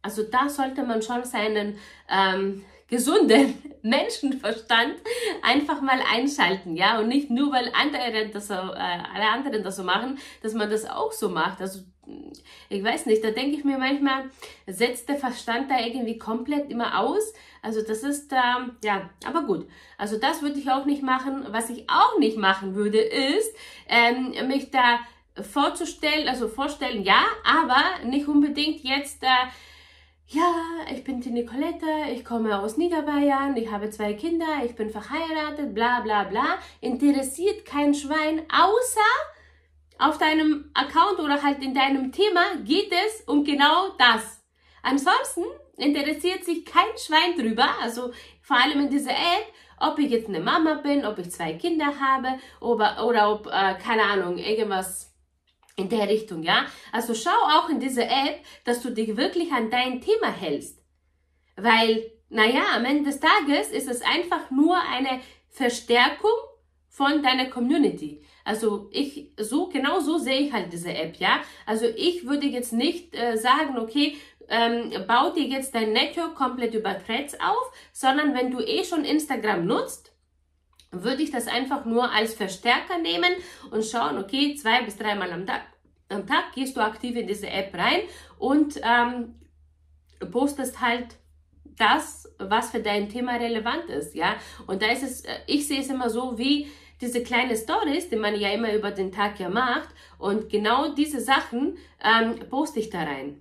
Also 0.02 0.22
da 0.22 0.48
sollte 0.48 0.82
man 0.84 1.02
schon 1.02 1.24
seinen 1.24 1.78
ähm, 2.08 2.64
gesunden 2.88 3.54
Menschenverstand 3.82 4.96
einfach 5.42 5.80
mal 5.80 6.00
einschalten, 6.12 6.76
ja, 6.76 6.98
und 6.98 7.08
nicht 7.08 7.30
nur 7.30 7.52
weil 7.52 7.72
andere 7.74 8.28
das 8.28 8.50
äh, 8.50 8.54
alle 8.54 9.28
anderen 9.30 9.62
das 9.62 9.76
so 9.76 9.82
machen, 9.82 10.18
dass 10.42 10.54
man 10.54 10.70
das 10.70 10.84
auch 10.84 11.12
so 11.12 11.28
macht. 11.28 11.60
Also 11.60 11.80
ich 12.68 12.82
weiß 12.82 13.06
nicht, 13.06 13.24
da 13.24 13.30
denke 13.30 13.56
ich 13.56 13.64
mir 13.64 13.78
manchmal, 13.78 14.24
setzt 14.66 15.08
der 15.08 15.16
Verstand 15.16 15.70
da 15.70 15.78
irgendwie 15.78 16.18
komplett 16.18 16.70
immer 16.70 17.00
aus. 17.00 17.32
Also 17.62 17.80
das 17.82 18.02
ist, 18.02 18.32
ähm, 18.32 18.76
ja, 18.84 19.10
aber 19.26 19.42
gut. 19.42 19.66
Also 19.96 20.18
das 20.18 20.42
würde 20.42 20.58
ich 20.58 20.70
auch 20.70 20.84
nicht 20.84 21.02
machen. 21.02 21.46
Was 21.50 21.70
ich 21.70 21.88
auch 21.88 22.18
nicht 22.18 22.36
machen 22.36 22.74
würde, 22.74 22.98
ist, 22.98 23.54
ähm, 23.88 24.34
mich 24.48 24.70
da 24.70 25.00
vorzustellen, 25.40 26.28
also 26.28 26.48
vorstellen, 26.48 27.02
ja, 27.02 27.24
aber 27.44 28.06
nicht 28.06 28.28
unbedingt 28.28 28.84
jetzt 28.84 29.22
äh, 29.22 29.48
ja, 30.28 30.54
ich 30.90 31.04
bin 31.04 31.20
die 31.20 31.30
Nicolette, 31.30 31.86
ich 32.12 32.24
komme 32.24 32.58
aus 32.58 32.76
Niederbayern, 32.78 33.56
ich 33.56 33.70
habe 33.70 33.90
zwei 33.90 34.14
Kinder, 34.14 34.46
ich 34.64 34.74
bin 34.74 34.88
verheiratet, 34.88 35.74
bla 35.74 36.00
bla 36.00 36.24
bla. 36.24 36.58
Interessiert 36.80 37.66
kein 37.66 37.94
Schwein, 37.94 38.42
außer 38.50 39.00
auf 39.98 40.18
deinem 40.18 40.70
Account 40.74 41.18
oder 41.20 41.42
halt 41.42 41.62
in 41.62 41.74
deinem 41.74 42.12
Thema 42.12 42.56
geht 42.64 42.92
es 42.92 43.22
um 43.26 43.44
genau 43.44 43.90
das. 43.98 44.42
Ansonsten 44.82 45.44
interessiert 45.76 46.44
sich 46.44 46.64
kein 46.64 46.84
Schwein 46.96 47.36
drüber, 47.38 47.68
also 47.80 48.12
vor 48.42 48.56
allem 48.56 48.80
in 48.80 48.90
dieser 48.90 49.12
App, 49.12 49.46
ob 49.80 49.98
ich 49.98 50.10
jetzt 50.10 50.28
eine 50.28 50.40
Mama 50.40 50.74
bin, 50.74 51.04
ob 51.04 51.18
ich 51.18 51.30
zwei 51.30 51.54
Kinder 51.54 51.98
habe 51.98 52.38
oder, 52.60 53.04
oder 53.06 53.32
ob, 53.32 53.46
äh, 53.46 53.74
keine 53.82 54.02
Ahnung, 54.02 54.38
irgendwas 54.38 55.14
in 55.76 55.88
der 55.88 56.08
Richtung, 56.08 56.42
ja. 56.42 56.66
Also 56.92 57.14
schau 57.14 57.30
auch 57.30 57.68
in 57.68 57.80
dieser 57.80 58.04
App, 58.04 58.44
dass 58.64 58.82
du 58.82 58.90
dich 58.90 59.16
wirklich 59.16 59.50
an 59.52 59.70
dein 59.70 60.00
Thema 60.00 60.30
hältst. 60.30 60.80
Weil, 61.56 62.10
naja, 62.28 62.62
am 62.74 62.84
Ende 62.84 63.10
des 63.10 63.20
Tages 63.20 63.70
ist 63.70 63.88
es 63.88 64.02
einfach 64.02 64.50
nur 64.50 64.76
eine 64.76 65.20
Verstärkung 65.50 66.30
von 66.88 67.22
deiner 67.22 67.46
Community. 67.46 68.24
Also 68.44 68.88
ich 68.92 69.30
so 69.38 69.68
genau 69.68 70.00
so 70.00 70.18
sehe 70.18 70.40
ich 70.40 70.52
halt 70.52 70.72
diese 70.72 70.92
App, 70.92 71.16
ja. 71.16 71.40
Also 71.66 71.86
ich 71.86 72.26
würde 72.26 72.46
jetzt 72.46 72.72
nicht 72.72 73.14
äh, 73.14 73.36
sagen, 73.36 73.78
okay, 73.78 74.16
ähm, 74.48 74.92
bau 75.06 75.30
dir 75.30 75.44
jetzt 75.44 75.74
dein 75.74 75.92
Network 75.92 76.34
komplett 76.34 76.74
über 76.74 76.94
Threads 77.04 77.34
auf, 77.40 77.72
sondern 77.92 78.34
wenn 78.34 78.50
du 78.50 78.60
eh 78.60 78.84
schon 78.84 79.04
Instagram 79.04 79.66
nutzt, 79.66 80.12
würde 80.90 81.22
ich 81.22 81.30
das 81.30 81.48
einfach 81.48 81.84
nur 81.86 82.12
als 82.12 82.34
Verstärker 82.34 82.98
nehmen 82.98 83.32
und 83.70 83.84
schauen, 83.84 84.18
okay, 84.18 84.54
zwei 84.54 84.82
bis 84.82 84.96
dreimal 84.96 85.32
am 85.32 85.46
Tag, 85.46 85.62
am 86.08 86.26
Tag 86.26 86.52
gehst 86.54 86.76
du 86.76 86.80
aktiv 86.80 87.16
in 87.16 87.26
diese 87.26 87.48
App 87.48 87.74
rein 87.74 88.00
und 88.38 88.80
ähm, 88.82 89.34
postest 90.30 90.80
halt 90.80 91.16
das, 91.76 92.32
was 92.38 92.70
für 92.70 92.80
dein 92.80 93.08
Thema 93.08 93.32
relevant 93.32 93.86
ist, 93.86 94.14
ja. 94.14 94.36
Und 94.66 94.82
da 94.82 94.86
ist 94.92 95.02
es, 95.02 95.24
äh, 95.24 95.38
ich 95.46 95.66
sehe 95.66 95.80
es 95.80 95.88
immer 95.88 96.10
so 96.10 96.38
wie 96.38 96.68
diese 97.04 97.22
kleine 97.22 97.56
Stories, 97.56 98.08
die 98.08 98.16
man 98.16 98.34
ja 98.34 98.50
immer 98.50 98.72
über 98.72 98.90
den 98.90 99.12
Tag 99.12 99.38
ja 99.38 99.50
macht 99.50 99.90
und 100.18 100.48
genau 100.48 100.94
diese 100.94 101.20
Sachen 101.20 101.76
ähm, 102.02 102.38
poste 102.48 102.80
ich 102.80 102.88
da 102.88 103.02
rein. 103.02 103.40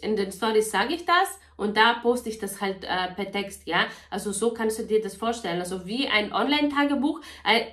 In 0.00 0.16
den 0.16 0.32
Stories 0.32 0.70
sage 0.70 0.94
ich 0.94 1.04
das 1.04 1.38
und 1.58 1.76
da 1.76 1.94
poste 2.00 2.30
ich 2.30 2.38
das 2.38 2.62
halt 2.62 2.84
äh, 2.84 3.12
per 3.14 3.30
Text, 3.30 3.66
ja. 3.66 3.86
Also 4.08 4.32
so 4.32 4.52
kannst 4.52 4.78
du 4.78 4.84
dir 4.84 5.02
das 5.02 5.16
vorstellen. 5.16 5.60
Also 5.60 5.86
wie 5.86 6.08
ein 6.08 6.32
Online-Tagebuch, 6.32 7.20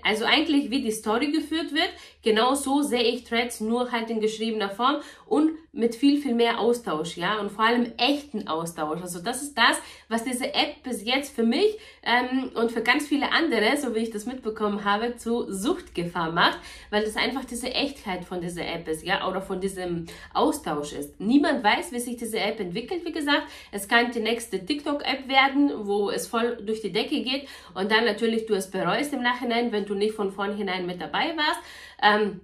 also 0.04 0.25
eigentlich 0.25 0.70
wie 0.72 0.82
die 0.82 0.92
Story 0.92 1.32
geführt 1.32 1.72
wird, 1.72 1.89
genau 2.24 2.56
so 2.56 2.82
sehe 2.82 3.04
ich 3.04 3.24
Threads 3.24 3.62
nur 3.62 3.92
halt 3.92 4.10
in 4.10 4.20
geschriebener 4.20 4.70
Form 4.70 4.98
und 5.27 5.51
mit 5.72 5.94
viel, 5.94 6.22
viel 6.22 6.34
mehr 6.34 6.60
Austausch, 6.60 7.18
ja, 7.18 7.39
und 7.39 7.51
vor 7.51 7.65
allem 7.65 7.92
echten 7.98 8.48
Austausch. 8.48 9.01
Also 9.01 9.20
das 9.20 9.42
ist 9.42 9.58
das, 9.58 9.77
was 10.08 10.24
diese 10.24 10.54
App 10.54 10.84
bis 10.84 11.04
jetzt 11.04 11.36
für 11.36 11.44
mich 11.44 11.77
ähm, 12.04 12.51
und 12.56 12.72
für 12.72 12.82
ganz 12.82 13.08
viele 13.08 13.32
andere, 13.32 13.75
so 13.75 13.94
wie 13.94 14.00
ich 14.00 14.10
das 14.10 14.25
mitbekommen 14.25 14.86
habe, 14.86 15.18
zu 15.18 15.51
Suchtgefahr 15.51 16.32
macht, 16.32 16.58
weil 16.92 17.04
das 17.04 17.18
einfach 17.18 17.44
diese 17.44 17.72
Echtheit 17.72 18.24
von 18.24 18.39
dieser 18.42 18.65
App 18.65 18.88
ist, 18.88 19.04
ja, 19.04 19.27
oder 19.27 19.42
von 19.42 19.60
diesem 19.60 20.06
Austausch 20.34 20.94
ist. 20.94 21.20
Niemand 21.20 21.63
weiß, 21.63 21.92
wie 21.92 22.00
sich 22.00 22.15
diese 22.18 22.39
App 22.39 22.60
entwickelt, 22.60 23.06
wie 23.06 23.12
gesagt. 23.12 23.44
Es 23.75 23.89
kann 23.89 24.12
die 24.12 24.22
nächste 24.22 24.65
TikTok-App 24.65 25.27
werden, 25.27 25.86
wo 25.86 26.10
es 26.10 26.27
voll 26.27 26.55
durch 26.65 26.79
die 26.79 26.94
Decke 26.94 27.22
geht 27.22 27.50
und 27.74 27.91
dann 27.91 28.05
natürlich 28.05 28.46
du 28.46 28.53
es 28.53 28.72
bereust 28.72 29.12
im 29.12 29.22
Nachhinein, 29.22 29.74
wenn 29.74 29.86
du 29.86 29.96
nicht 29.96 30.15
von 30.15 30.32
vornherein 30.32 30.86
mit 30.86 31.01
dabei 31.01 31.36
warst. 31.36 31.60
Ähm, 32.01 32.39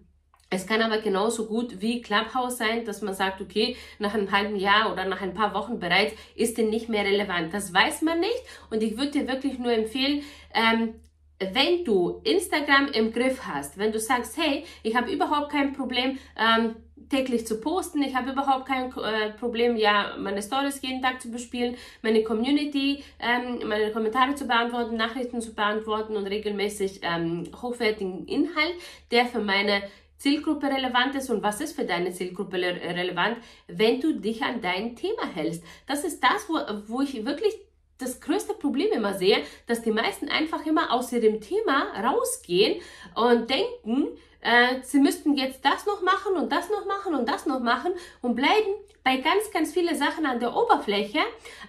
es 0.50 0.68
kann 0.68 0.82
aber 0.82 0.98
genauso 0.98 1.46
gut 1.48 1.80
wie 1.80 2.02
Clubhouse 2.02 2.58
sein, 2.58 2.84
dass 2.84 3.02
man 3.02 3.14
sagt, 3.14 3.40
okay, 3.40 3.78
nach 3.98 4.14
einem 4.14 4.30
halben 4.34 4.58
Jahr 4.58 4.92
oder 4.92 5.06
nach 5.06 5.22
ein 5.22 5.34
paar 5.34 5.54
Wochen 5.54 5.80
bereits 5.80 6.14
ist 6.36 6.58
denn 6.58 6.70
nicht 6.70 6.90
mehr 6.90 7.06
relevant. 7.06 7.54
Das 7.54 7.74
weiß 7.74 8.02
man 8.02 8.20
nicht 8.20 8.44
und 8.70 8.84
ich 8.84 8.98
würde 8.98 9.12
dir 9.12 9.28
wirklich 9.30 9.58
nur 9.58 9.72
empfehlen, 9.72 10.24
ähm, 10.54 10.96
wenn 11.40 11.86
du 11.86 12.20
Instagram 12.26 12.90
im 12.90 13.14
Griff 13.14 13.44
hast, 13.48 13.78
wenn 13.78 13.94
du 13.94 14.02
sagst, 14.02 14.38
hey, 14.38 14.66
ich 14.84 14.98
habe 14.98 15.10
überhaupt 15.10 15.50
kein 15.50 15.72
Problem, 15.72 16.20
ähm, 16.38 16.76
täglich 17.12 17.46
zu 17.46 17.60
posten, 17.60 18.02
ich 18.02 18.16
habe 18.16 18.32
überhaupt 18.32 18.66
kein 18.66 18.92
äh, 18.98 19.32
Problem, 19.38 19.76
ja, 19.76 20.16
meine 20.18 20.42
Stories 20.42 20.82
jeden 20.82 21.02
Tag 21.02 21.22
zu 21.22 21.30
bespielen, 21.30 21.76
meine 22.02 22.24
Community, 22.24 23.04
ähm, 23.20 23.68
meine 23.68 23.92
Kommentare 23.92 24.34
zu 24.34 24.48
beantworten, 24.48 24.96
Nachrichten 24.96 25.42
zu 25.42 25.54
beantworten 25.54 26.16
und 26.16 26.26
regelmäßig 26.26 27.02
ähm, 27.04 27.44
hochwertigen 27.62 28.26
Inhalt, 28.28 28.76
der 29.12 29.26
für 29.26 29.42
meine 29.42 29.84
Zielgruppe 30.18 30.68
relevant 30.68 31.16
ist 31.16 31.30
und 31.30 31.44
was 31.44 31.60
ist 31.62 31.76
für 31.76 31.84
deine 31.84 32.12
Zielgruppe 32.12 32.58
relevant, 32.58 33.38
wenn 33.68 34.00
du 34.00 34.14
dich 34.20 34.44
an 34.44 34.62
dein 34.62 34.96
Thema 34.96 35.28
hältst. 35.34 35.64
Das 35.88 36.04
ist 36.04 36.24
das, 36.24 36.48
wo, 36.48 36.60
wo 36.88 37.02
ich 37.02 37.26
wirklich 37.26 37.56
das 37.98 38.22
größte 38.22 38.54
Problem 38.54 38.88
immer 38.94 39.16
sehe, 39.16 39.44
dass 39.68 39.82
die 39.82 39.92
meisten 39.92 40.30
einfach 40.30 40.66
immer 40.66 40.92
aus 40.92 41.12
ihrem 41.12 41.42
Thema 41.42 41.88
rausgehen 42.04 42.82
und 43.16 43.50
denken, 43.50 44.10
äh, 44.42 44.82
sie 44.84 45.00
müssten 45.00 45.36
jetzt 45.36 45.64
das 45.64 45.86
noch 45.86 46.02
machen 46.02 46.36
und 46.36 46.52
das 46.52 46.70
noch 46.70 46.86
machen 46.86 47.16
und 47.16 47.28
das 47.30 47.46
noch 47.46 47.60
machen 47.60 47.94
und 48.22 48.36
bleiben 48.36 48.74
bei 49.04 49.18
ganz, 49.18 49.52
ganz 49.52 49.74
vielen 49.74 49.96
Sachen 49.96 50.26
an 50.26 50.40
der 50.40 50.56
Oberfläche, 50.56 51.20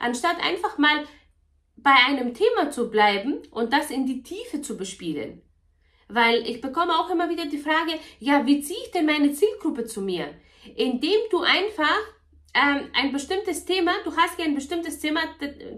anstatt 0.00 0.36
einfach 0.42 0.78
mal 0.78 1.04
bei 1.76 1.94
einem 2.06 2.34
Thema 2.34 2.70
zu 2.70 2.90
bleiben 2.90 3.42
und 3.50 3.72
das 3.72 3.90
in 3.90 4.06
die 4.06 4.22
Tiefe 4.22 4.60
zu 4.62 4.76
bespielen. 4.76 5.42
Weil 6.08 6.46
ich 6.46 6.60
bekomme 6.60 6.98
auch 6.98 7.10
immer 7.10 7.30
wieder 7.30 7.46
die 7.46 7.58
Frage, 7.58 7.92
ja, 8.18 8.46
wie 8.46 8.60
ziehe 8.60 8.78
ich 8.84 8.90
denn 8.90 9.06
meine 9.06 9.32
Zielgruppe 9.32 9.86
zu 9.86 10.02
mir? 10.02 10.28
Indem 10.76 11.18
du 11.30 11.40
einfach 11.40 11.98
ähm, 12.54 12.90
ein 12.92 13.12
bestimmtes 13.12 13.64
Thema, 13.64 13.92
du 14.04 14.14
hast 14.14 14.38
ja 14.38 14.44
ein 14.44 14.54
bestimmtes 14.54 15.00
Thema, 15.00 15.20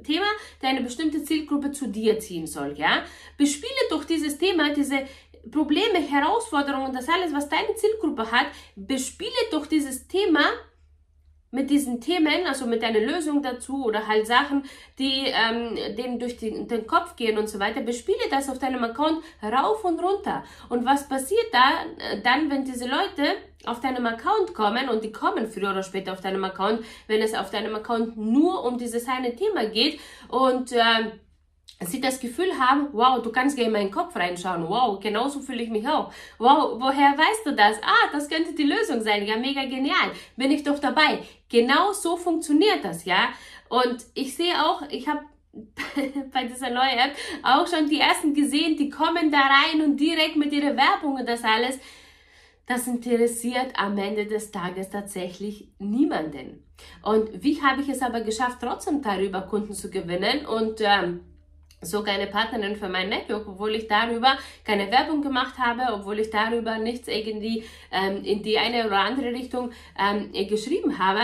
Thema, 0.02 0.26
der 0.61 0.71
eine 0.71 0.83
bestimmte 0.83 1.23
Zielgruppe 1.23 1.71
zu 1.71 1.88
dir 1.88 2.19
ziehen 2.19 2.47
soll, 2.47 2.75
ja? 2.76 3.04
Bespiele 3.37 3.71
doch 3.90 4.04
dieses 4.04 4.38
Thema, 4.38 4.73
diese 4.75 5.07
Probleme, 5.50 6.00
Herausforderungen, 6.00 6.93
das 6.93 7.09
alles, 7.09 7.33
was 7.33 7.49
deine 7.49 7.75
Zielgruppe 7.76 8.31
hat, 8.31 8.47
bespiele 8.75 9.31
doch 9.50 9.66
dieses 9.66 10.09
Thema 10.09 10.45
mit 11.55 11.71
diesen 11.71 12.01
Themen, 12.01 12.47
also 12.47 12.67
mit 12.67 12.83
einer 12.83 12.99
Lösung 12.99 13.41
dazu 13.41 13.85
oder 13.85 14.09
halt 14.09 14.27
Sachen, 14.27 14.65
die 14.99 15.27
ähm, 15.27 15.77
denen 15.97 16.19
durch 16.19 16.37
die, 16.37 16.67
den 16.67 16.87
Kopf 16.87 17.15
gehen 17.15 17.39
und 17.39 17.49
so 17.49 17.61
weiter, 17.61 17.81
bespiele 17.81 18.19
das 18.29 18.51
auf 18.51 18.59
deinem 18.59 18.83
Account 18.83 19.23
rauf 19.41 19.85
und 19.85 20.01
runter. 20.03 20.43
Und 20.69 20.85
was 20.85 21.09
passiert 21.09 21.47
da 21.53 21.85
äh, 21.99 22.21
dann, 22.23 22.51
wenn 22.51 22.65
diese 22.65 22.87
Leute 22.87 23.37
auf 23.67 23.81
deinem 23.81 24.05
Account 24.05 24.53
kommen 24.53 24.89
und 24.89 25.05
die 25.05 25.13
kommen 25.13 25.47
früher 25.47 25.71
oder 25.71 25.85
später 25.85 26.13
auf 26.13 26.21
deinem 26.21 26.43
Account, 26.43 26.85
wenn 27.07 27.23
es 27.23 27.35
auf 27.35 27.51
deinem 27.51 27.75
Account 27.77 28.17
nur 28.17 28.65
um 28.65 28.77
dieses 28.77 29.09
eine 29.09 29.35
Thema 29.37 29.65
geht 29.67 30.01
und 30.29 30.73
äh, 30.73 31.13
sie 31.81 32.00
das 32.00 32.21
Gefühl 32.21 32.59
haben, 32.59 32.88
wow, 32.93 33.21
du 33.23 33.31
kannst 33.31 33.57
gerne 33.57 33.69
in 33.69 33.73
meinen 33.73 33.90
Kopf 33.90 34.14
reinschauen, 34.16 34.69
wow, 34.69 34.99
genauso 35.00 35.40
fühle 35.40 35.62
ich 35.62 35.71
mich 35.71 35.87
auch. 35.87 36.12
Wow, 36.38 36.81
woher 36.81 37.16
weißt 37.16 37.47
du 37.47 37.54
das? 37.54 37.76
Ah, 37.83 38.11
das 38.12 38.28
könnte 38.28 38.54
die 38.54 38.64
Lösung 38.64 39.02
sein, 39.02 39.26
ja, 39.26 39.37
mega 39.37 39.64
genial, 39.64 40.12
bin 40.37 40.50
ich 40.50 40.62
doch 40.62 40.78
dabei. 40.78 41.21
Genau 41.49 41.93
so 41.93 42.16
funktioniert 42.16 42.85
das, 42.85 43.04
ja. 43.04 43.28
Und 43.69 44.04
ich 44.14 44.35
sehe 44.35 44.54
auch, 44.64 44.83
ich 44.88 45.09
habe 45.09 45.25
bei 46.33 46.45
dieser 46.45 46.71
neuen 46.71 46.99
App 46.99 47.16
auch 47.43 47.66
schon 47.66 47.88
die 47.88 48.00
ersten 48.00 48.35
gesehen, 48.35 48.76
die 48.76 48.90
kommen 48.90 49.31
da 49.31 49.40
rein 49.40 49.83
und 49.83 49.97
direkt 49.97 50.37
mit 50.37 50.52
ihrer 50.52 50.76
Werbung 50.76 51.16
und 51.16 51.28
das 51.28 51.45
alles. 51.45 51.78
Das 52.66 52.87
interessiert 52.87 53.73
am 53.76 53.99
Ende 53.99 54.26
des 54.26 54.50
Tages 54.50 54.88
tatsächlich 54.88 55.69
niemanden. 55.78 56.64
Und 57.02 57.43
wie 57.43 57.61
habe 57.62 57.83
ich 57.83 57.88
es 57.90 58.00
aber 58.00 58.23
geschafft, 58.23 58.59
trotzdem 58.62 59.02
darüber 59.02 59.43
Kunden 59.43 59.75
zu 59.75 59.90
gewinnen 59.90 60.47
und 60.47 60.81
ähm, 60.81 61.21
sogar 61.85 62.14
eine 62.14 62.26
Partnerin 62.26 62.76
für 62.76 62.88
mein 62.88 63.09
Network, 63.09 63.49
obwohl 63.49 63.75
ich 63.75 63.88
darüber 63.88 64.37
keine 64.64 64.91
Werbung 64.91 65.23
gemacht 65.23 65.59
habe, 65.59 65.93
obwohl 65.93 66.19
ich 66.19 66.31
darüber 66.31 66.79
nichts 66.79 67.09
irgendwie 67.09 67.64
ähm, 67.91 68.25
in 68.25 68.43
die 68.43 68.59
eine 68.59 68.87
oder 68.87 68.99
andere 69.00 69.33
Richtung 69.33 69.73
ähm, 69.99 70.33
geschrieben 70.49 70.99
habe, 70.99 71.21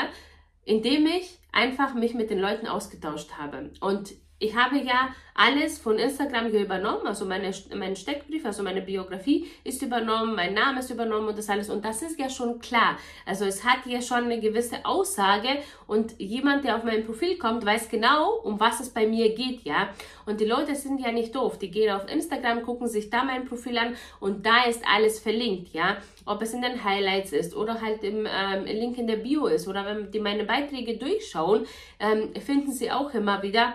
indem 0.64 1.06
ich 1.06 1.38
einfach 1.52 1.94
mich 1.94 2.14
mit 2.14 2.30
den 2.30 2.38
Leuten 2.38 2.66
ausgetauscht 2.66 3.32
habe. 3.38 3.70
Und 3.80 4.12
ich 4.40 4.56
habe 4.56 4.78
ja 4.78 5.10
alles 5.34 5.78
von 5.78 5.98
Instagram 5.98 6.50
hier 6.50 6.62
übernommen, 6.62 7.06
also 7.06 7.24
meine, 7.24 7.52
mein 7.74 7.94
Steckbrief, 7.94 8.44
also 8.44 8.62
meine 8.62 8.80
Biografie 8.80 9.46
ist 9.64 9.80
übernommen, 9.82 10.34
mein 10.34 10.54
Name 10.54 10.80
ist 10.80 10.90
übernommen 10.90 11.28
und 11.28 11.38
das 11.38 11.48
alles. 11.48 11.70
Und 11.70 11.84
das 11.84 12.02
ist 12.02 12.18
ja 12.18 12.28
schon 12.28 12.58
klar. 12.58 12.98
Also 13.26 13.44
es 13.44 13.64
hat 13.64 13.86
ja 13.86 14.00
schon 14.00 14.24
eine 14.24 14.40
gewisse 14.40 14.84
Aussage 14.84 15.48
und 15.86 16.18
jemand, 16.18 16.64
der 16.64 16.76
auf 16.76 16.84
mein 16.84 17.04
Profil 17.04 17.38
kommt, 17.38 17.64
weiß 17.64 17.88
genau, 17.90 18.32
um 18.42 18.58
was 18.58 18.80
es 18.80 18.90
bei 18.90 19.06
mir 19.06 19.34
geht, 19.34 19.62
ja. 19.62 19.90
Und 20.24 20.40
die 20.40 20.46
Leute 20.46 20.74
sind 20.74 21.00
ja 21.00 21.12
nicht 21.12 21.34
doof. 21.34 21.58
Die 21.58 21.70
gehen 21.70 21.92
auf 21.92 22.10
Instagram, 22.10 22.62
gucken 22.62 22.88
sich 22.88 23.10
da 23.10 23.22
mein 23.22 23.44
Profil 23.44 23.76
an 23.76 23.96
und 24.20 24.46
da 24.46 24.64
ist 24.64 24.82
alles 24.86 25.20
verlinkt, 25.20 25.74
ja. 25.74 25.98
Ob 26.24 26.40
es 26.40 26.54
in 26.54 26.62
den 26.62 26.82
Highlights 26.82 27.32
ist 27.32 27.54
oder 27.54 27.80
halt 27.82 28.04
im 28.04 28.26
ähm, 28.26 28.64
Link 28.64 28.96
in 28.96 29.06
der 29.06 29.16
Bio 29.16 29.46
ist 29.46 29.68
oder 29.68 29.84
wenn 29.84 30.10
die 30.10 30.20
meine 30.20 30.44
Beiträge 30.44 30.96
durchschauen, 30.96 31.66
ähm, 31.98 32.34
finden 32.40 32.72
sie 32.72 32.90
auch 32.90 33.12
immer 33.12 33.42
wieder 33.42 33.74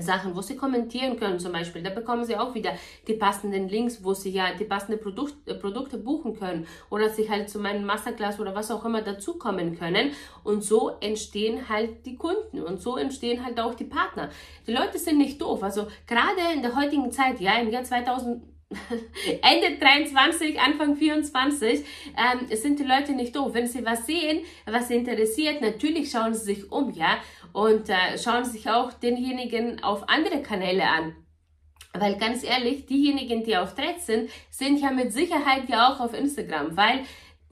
Sachen, 0.00 0.34
wo 0.34 0.42
sie 0.42 0.56
kommentieren 0.56 1.16
können 1.18 1.38
zum 1.38 1.52
Beispiel. 1.52 1.82
Da 1.82 1.90
bekommen 1.90 2.24
sie 2.24 2.36
auch 2.36 2.54
wieder 2.54 2.72
die 3.06 3.14
passenden 3.14 3.68
Links, 3.68 4.02
wo 4.02 4.12
sie 4.12 4.30
ja 4.30 4.52
die 4.58 4.64
passenden 4.64 5.00
Produkt, 5.00 5.34
äh, 5.46 5.54
Produkte 5.54 5.98
buchen 5.98 6.36
können 6.36 6.66
oder 6.90 7.08
sich 7.08 7.30
halt 7.30 7.48
zu 7.48 7.60
meinem 7.60 7.84
Masterclass 7.84 8.40
oder 8.40 8.54
was 8.54 8.70
auch 8.70 8.84
immer 8.84 9.02
dazukommen 9.02 9.78
können. 9.78 10.10
Und 10.42 10.64
so 10.64 10.96
entstehen 11.00 11.68
halt 11.68 12.04
die 12.06 12.16
Kunden 12.16 12.60
und 12.60 12.80
so 12.80 12.96
entstehen 12.96 13.44
halt 13.44 13.60
auch 13.60 13.74
die 13.74 13.84
Partner. 13.84 14.30
Die 14.66 14.72
Leute 14.72 14.98
sind 14.98 15.18
nicht 15.18 15.40
doof. 15.40 15.62
Also 15.62 15.86
gerade 16.06 16.40
in 16.54 16.62
der 16.62 16.74
heutigen 16.74 17.12
Zeit, 17.12 17.40
ja, 17.40 17.60
im 17.60 17.70
Jahr 17.70 17.84
2000, 17.84 18.42
Ende 19.42 19.78
23, 19.78 20.60
Anfang 20.60 20.96
24, 20.96 21.84
ähm, 22.16 22.56
sind 22.56 22.80
die 22.80 22.84
Leute 22.84 23.12
nicht 23.12 23.36
doof. 23.36 23.54
Wenn 23.54 23.68
sie 23.68 23.84
was 23.84 24.06
sehen, 24.06 24.40
was 24.66 24.88
sie 24.88 24.96
interessiert, 24.96 25.60
natürlich 25.60 26.10
schauen 26.10 26.34
sie 26.34 26.54
sich 26.54 26.72
um, 26.72 26.90
ja 26.90 27.18
und 27.54 27.88
äh, 27.88 28.18
schauen 28.18 28.44
sich 28.44 28.68
auch 28.68 28.92
denjenigen 28.92 29.82
auf 29.82 30.08
andere 30.08 30.42
Kanäle 30.42 30.82
an. 30.82 31.14
Weil 31.92 32.16
ganz 32.18 32.42
ehrlich, 32.42 32.86
diejenigen, 32.86 33.44
die 33.44 33.56
auf 33.56 33.76
Threads 33.76 34.06
sind, 34.06 34.28
sind 34.50 34.80
ja 34.80 34.90
mit 34.90 35.12
Sicherheit 35.12 35.68
ja 35.68 35.88
auch 35.88 36.00
auf 36.00 36.18
Instagram, 36.18 36.76
weil 36.76 37.04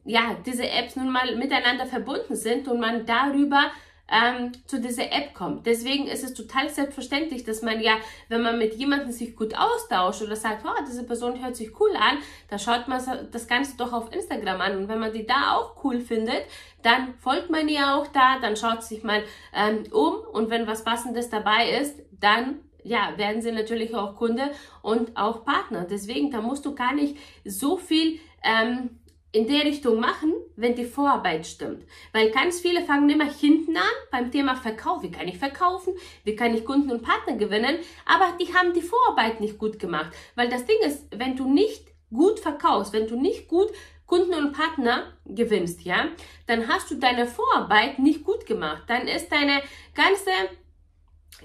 ja 0.05 0.37
diese 0.45 0.69
Apps 0.69 0.97
nun 0.97 1.13
mal 1.13 1.37
miteinander 1.37 1.87
verbunden 1.87 2.35
sind 2.35 2.67
und 2.67 2.81
man 2.81 3.07
darüber 3.07 3.71
ähm, 4.13 4.53
zu 4.67 4.81
dieser 4.81 5.11
App 5.11 5.35
kommt. 5.35 5.67
Deswegen 5.67 6.07
ist 6.07 6.23
es 6.23 6.35
total 6.35 6.69
selbstverständlich, 6.69 7.45
dass 7.45 7.63
man 7.63 7.81
ja, 7.81 7.97
wenn 8.29 8.43
man 8.43 8.59
mit 8.59 8.75
jemandem 8.75 9.11
sich 9.11 9.35
gut 9.35 9.55
austauscht 9.57 10.23
oder 10.23 10.37
sagt, 10.37 10.65
oh, 10.67 10.85
diese 10.87 11.05
Person 11.05 11.43
hört 11.43 11.57
sich 11.57 11.81
cool 11.81 11.91
an, 11.97 12.19
da 12.51 12.59
schaut 12.59 12.89
man 12.89 13.03
das 13.33 13.49
Ganze 13.49 13.77
doch 13.77 13.93
auf 13.93 14.13
Instagram 14.13 14.61
an. 14.61 14.77
Und 14.77 14.89
wenn 14.89 15.01
man 15.01 15.13
die 15.13 15.27
da 15.27 15.57
auch 15.57 15.83
cool 15.83 16.01
findet, 16.01 16.45
dann 16.83 17.15
folgt 17.19 17.51
man 17.51 17.69
ihr 17.69 17.95
auch 17.95 18.07
da, 18.09 18.39
dann 18.41 18.57
schaut 18.57 18.83
sich 18.83 19.03
mal 19.03 19.23
ähm, 19.55 19.85
um 19.93 20.17
und 20.33 20.51
wenn 20.51 20.67
was 20.67 20.85
Passendes 20.85 21.31
dabei 21.31 21.71
ist, 21.81 22.01
dann 22.21 22.61
ja, 22.85 23.15
werden 23.17 23.43
sie 23.43 23.53
natürlich 23.53 23.95
auch 23.95 24.17
Kunde 24.17 24.51
und 24.83 25.17
auch 25.17 25.45
Partner. 25.45 25.87
Deswegen, 25.89 26.31
da 26.31 26.41
musst 26.41 26.67
du 26.67 26.75
gar 26.75 26.95
nicht 26.95 27.17
so 27.45 27.77
viel 27.77 28.19
ähm, 28.43 28.99
in 29.33 29.47
der 29.47 29.65
Richtung 29.65 29.99
machen, 29.99 30.35
wenn 30.57 30.75
die 30.75 30.85
Vorarbeit 30.85 31.47
stimmt. 31.47 31.85
Weil 32.13 32.31
ganz 32.31 32.61
viele 32.61 32.85
fangen 32.85 33.09
immer 33.09 33.31
hinten 33.31 33.77
an 33.77 33.83
beim 34.11 34.31
Thema 34.31 34.55
Verkauf. 34.57 35.03
Wie 35.03 35.11
kann 35.11 35.27
ich 35.27 35.39
verkaufen? 35.39 35.95
Wie 36.25 36.37
kann 36.37 36.55
ich 36.55 36.65
Kunden 36.67 36.91
und 36.91 37.03
Partner 37.03 37.37
gewinnen? 37.37 37.79
Aber 38.05 38.37
die 38.39 38.55
haben 38.55 38.75
die 38.75 38.83
Vorarbeit 38.83 39.41
nicht 39.41 39.59
gut 39.59 39.79
gemacht. 39.79 40.13
Weil 40.35 40.51
das 40.51 40.67
Ding 40.67 40.77
ist, 40.85 41.07
wenn 41.17 41.35
du 41.35 41.49
nicht 41.49 41.87
gut 42.13 42.41
verkaufst, 42.41 42.93
wenn 42.93 43.09
du 43.09 43.19
nicht 43.19 43.49
gut 43.49 43.69
Kunden 44.07 44.35
und 44.35 44.53
Partner 44.53 45.15
gewinnst, 45.25 45.83
ja, 45.83 46.09
dann 46.47 46.69
hast 46.69 46.91
du 46.91 46.97
deine 46.97 47.27
Vorarbeit 47.27 47.99
nicht 47.99 48.25
gut 48.25 48.45
gemacht. 48.45 48.83
Dann 48.87 49.09
ist 49.09 49.33
deine 49.33 49.63
ganze 49.95 50.31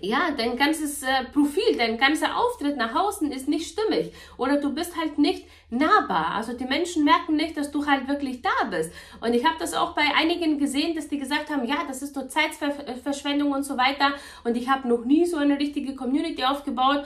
ja, 0.01 0.31
dein 0.37 0.57
ganzes 0.57 1.03
äh, 1.03 1.25
Profil, 1.33 1.77
dein 1.77 1.97
ganzer 1.97 2.37
Auftritt 2.37 2.77
nach 2.77 2.95
außen 2.95 3.31
ist 3.31 3.47
nicht 3.47 3.67
stimmig 3.67 4.13
oder 4.37 4.57
du 4.57 4.73
bist 4.73 4.95
halt 4.97 5.17
nicht 5.17 5.45
nahbar. 5.69 6.35
Also 6.35 6.53
die 6.53 6.65
Menschen 6.65 7.03
merken 7.03 7.35
nicht, 7.35 7.57
dass 7.57 7.71
du 7.71 7.85
halt 7.85 8.07
wirklich 8.07 8.41
da 8.41 8.65
bist. 8.69 8.91
Und 9.21 9.33
ich 9.33 9.45
habe 9.45 9.55
das 9.59 9.73
auch 9.73 9.93
bei 9.95 10.03
einigen 10.15 10.59
gesehen, 10.59 10.95
dass 10.95 11.07
die 11.07 11.19
gesagt 11.19 11.49
haben, 11.49 11.65
ja, 11.65 11.77
das 11.87 12.01
ist 12.01 12.15
nur 12.15 12.29
Zeitverschwendung 12.29 13.51
und 13.51 13.63
so 13.63 13.77
weiter. 13.77 14.13
Und 14.43 14.55
ich 14.55 14.69
habe 14.69 14.87
noch 14.87 15.05
nie 15.05 15.25
so 15.25 15.37
eine 15.37 15.59
richtige 15.59 15.95
Community 15.95 16.43
aufgebaut. 16.43 17.05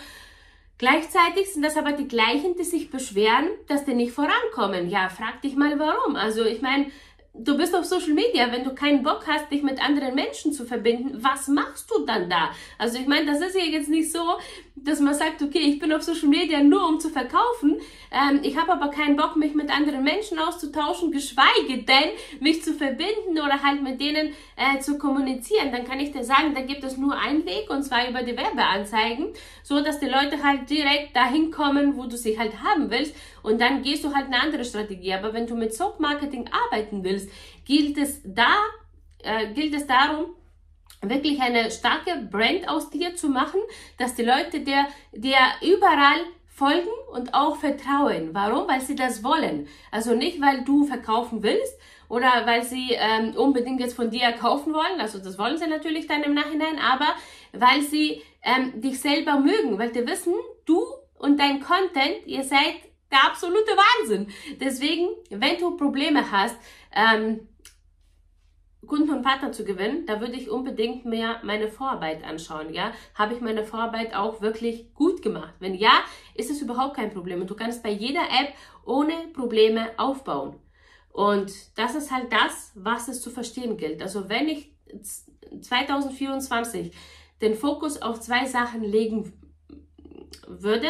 Gleichzeitig 0.82 1.54
sind 1.54 1.64
das 1.64 1.78
aber 1.78 1.92
die 1.92 2.08
gleichen, 2.08 2.56
die 2.56 2.64
sich 2.64 2.90
beschweren, 2.90 3.50
dass 3.68 3.86
die 3.86 3.94
nicht 3.94 4.14
vorankommen. 4.14 4.90
Ja, 4.90 5.10
frag 5.10 5.40
dich 5.44 5.56
mal 5.56 5.78
warum. 5.78 6.16
Also 6.16 6.44
ich 6.44 6.64
meine, 6.64 6.88
du 7.34 7.58
bist 7.58 7.76
auf 7.76 7.86
Social 7.86 8.14
Media, 8.14 8.52
wenn 8.52 8.64
du 8.64 8.76
keinen 8.76 9.04
Bock 9.04 9.26
hast, 9.28 9.52
dich 9.52 9.64
mit 9.64 9.84
anderen 9.84 10.16
Menschen 10.16 10.52
zu 10.52 10.66
verbinden, 10.66 11.24
was 11.24 11.48
machst 11.48 11.90
du 11.90 12.06
dann 12.06 12.30
da? 12.30 12.52
Also 12.78 13.00
ich 13.00 13.08
meine, 13.08 13.26
das 13.26 13.42
ist 13.42 13.56
ja 13.56 13.64
jetzt 13.64 13.90
nicht 13.90 14.12
so, 14.12 14.20
dass 14.76 15.00
man 15.00 15.14
sagt, 15.14 15.42
okay, 15.42 15.60
ich 15.60 15.80
bin 15.80 15.94
auf 15.94 16.02
Social 16.02 16.28
Media 16.28 16.62
nur 16.62 16.88
um 16.88 17.00
zu 17.00 17.10
verkaufen. 17.10 17.80
Ähm, 18.12 18.42
ich 18.44 18.58
habe 18.58 18.74
aber 18.74 18.90
keinen 18.90 19.16
Bock, 19.16 19.36
mich 19.36 19.54
mit 19.54 19.70
anderen 19.70 20.04
Menschen 20.04 20.40
auszutauschen, 20.40 21.12
geschweige 21.12 21.84
denn 21.84 22.10
mich 22.40 22.64
zu 22.64 22.74
verbinden 22.74 23.34
oder 23.34 23.64
halt 23.64 23.82
mit 23.82 24.02
denen 24.02 24.34
äh, 24.58 24.80
zu 24.80 24.98
kommunizieren. 24.98 25.72
Dann 25.72 25.86
kann 25.86 26.00
ich 26.00 26.12
dir 26.12 26.24
sagen, 26.24 26.54
da 26.54 26.62
gibt 26.62 26.84
es 26.84 26.98
nur 26.98 27.18
einen 27.18 27.46
Weg 27.46 27.70
und 27.70 27.84
zwar 27.84 28.10
über 28.10 28.24
die 28.24 28.36
Werbeanzeigen, 28.36 29.28
so 29.64 29.82
dass 29.82 30.00
die 30.00 30.08
Leute 30.08 30.44
halt 30.44 30.70
direkt 30.70 31.16
dahin 31.16 31.52
kommen, 31.52 31.96
wo 31.96 32.06
du 32.06 32.18
sie 32.18 32.38
halt 32.38 32.62
haben 32.64 32.90
willst 32.90 33.16
und 33.44 33.60
dann 33.62 33.82
gehst 33.82 34.04
du 34.04 34.14
halt 34.14 34.28
eine 34.28 34.40
andere 34.40 34.66
Strategie. 34.66 35.14
Aber 35.14 35.34
wenn 35.34 35.48
du 35.48 35.56
mit 35.56 35.74
Soap 35.74 36.00
Marketing 36.00 36.50
arbeiten 36.52 37.04
willst, 37.04 37.30
gilt 37.66 37.98
es 37.98 38.22
da, 38.24 38.56
äh, 39.24 39.54
gilt 39.54 39.74
es 39.74 39.88
darum, 39.88 40.36
wirklich 41.02 41.42
eine 41.42 41.72
starke 41.72 42.28
Brand 42.30 42.70
aus 42.70 42.90
dir 42.90 43.16
zu 43.16 43.30
machen, 43.30 43.60
dass 43.98 44.16
die 44.16 44.24
Leute 44.24 44.60
dir, 44.60 44.86
dir 45.12 45.38
überall 45.62 46.22
folgen 46.48 46.90
und 47.12 47.34
auch 47.34 47.56
vertrauen. 47.56 48.30
Warum? 48.34 48.68
Weil 48.68 48.82
sie 48.82 48.96
das 48.96 49.24
wollen. 49.24 49.68
Also 49.90 50.14
nicht, 50.14 50.40
weil 50.42 50.64
du 50.64 50.86
verkaufen 50.86 51.42
willst 51.42 51.80
oder 52.08 52.46
weil 52.46 52.64
sie 52.64 52.92
ähm, 52.92 53.34
unbedingt 53.36 53.80
jetzt 53.80 53.96
von 53.96 54.12
dir 54.12 54.32
kaufen 54.34 54.74
wollen. 54.74 55.00
Also 55.00 55.18
das 55.18 55.40
wollen 55.40 55.58
sie 55.58 55.68
natürlich 55.68 56.08
dann 56.08 56.24
im 56.24 56.34
Nachhinein, 56.34 56.78
aber 56.78 57.08
weil 57.54 57.82
sie 57.82 58.22
ähm, 58.44 58.80
dich 58.82 59.00
selber 59.00 59.40
mögen, 59.40 59.80
weil 59.80 59.92
die 59.92 60.06
wissen, 60.06 60.34
du 60.66 60.84
und 61.18 61.40
dein 61.40 61.62
Content, 61.62 62.26
ihr 62.26 62.44
seid 62.44 62.76
der 63.12 63.26
absolute 63.26 63.72
Wahnsinn. 63.72 64.28
Deswegen, 64.60 65.10
wenn 65.30 65.58
du 65.58 65.78
Probleme 65.78 66.32
hast, 66.32 66.56
ähm, 66.94 67.48
Kunden 68.88 69.12
und 69.12 69.22
Partner 69.22 69.52
zu 69.52 69.64
gewinnen, 69.64 70.06
da 70.06 70.20
würde 70.20 70.34
ich 70.34 70.50
unbedingt 70.50 71.06
mehr 71.06 71.40
meine 71.44 71.68
Vorarbeit 71.68 72.24
anschauen. 72.24 72.74
Ja, 72.74 72.92
habe 73.14 73.36
ich 73.36 73.42
meine 73.42 73.64
Vorarbeit 73.64 74.16
auch 74.16 74.42
wirklich 74.42 74.94
gut 74.94 75.22
gemacht? 75.22 75.54
Wenn 75.60 75.76
ja, 75.76 76.02
ist 76.34 76.50
es 76.50 76.62
überhaupt 76.62 76.96
kein 76.96 77.12
Problem 77.12 77.42
und 77.42 77.50
du 77.50 77.56
kannst 77.56 77.84
bei 77.84 77.92
jeder 77.92 78.24
App 78.24 78.54
ohne 78.84 79.14
Probleme 79.34 79.92
aufbauen. 79.98 80.60
Und 81.14 81.52
das 81.78 81.96
ist 81.96 82.12
halt 82.12 82.34
das, 82.34 82.72
was 82.76 83.08
es 83.08 83.22
zu 83.22 83.30
verstehen 83.30 83.78
gilt. 83.78 84.02
Also 84.02 84.30
wenn 84.30 84.48
ich 84.48 84.74
2024 85.62 86.92
den 87.42 87.56
Fokus 87.56 88.02
auf 88.02 88.20
zwei 88.20 88.46
Sachen 88.46 88.84
legen 88.84 89.34
würde, 90.48 90.88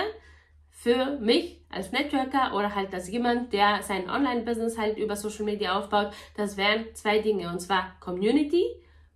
für 0.82 1.20
mich 1.20 1.62
als 1.70 1.92
Networker 1.92 2.56
oder 2.56 2.74
halt 2.74 2.92
als 2.92 3.08
jemand, 3.08 3.54
der 3.54 3.84
sein 3.84 4.10
Online-Business 4.10 4.80
halt 4.80 4.98
über 4.98 5.16
Social 5.16 5.46
Media 5.46 5.78
aufbaut, 5.78 6.12
das 6.36 6.58
wären 6.58 6.86
zwei 6.96 7.20
Dinge 7.20 7.52
und 7.52 7.60
zwar 7.60 7.96
Community 8.00 8.66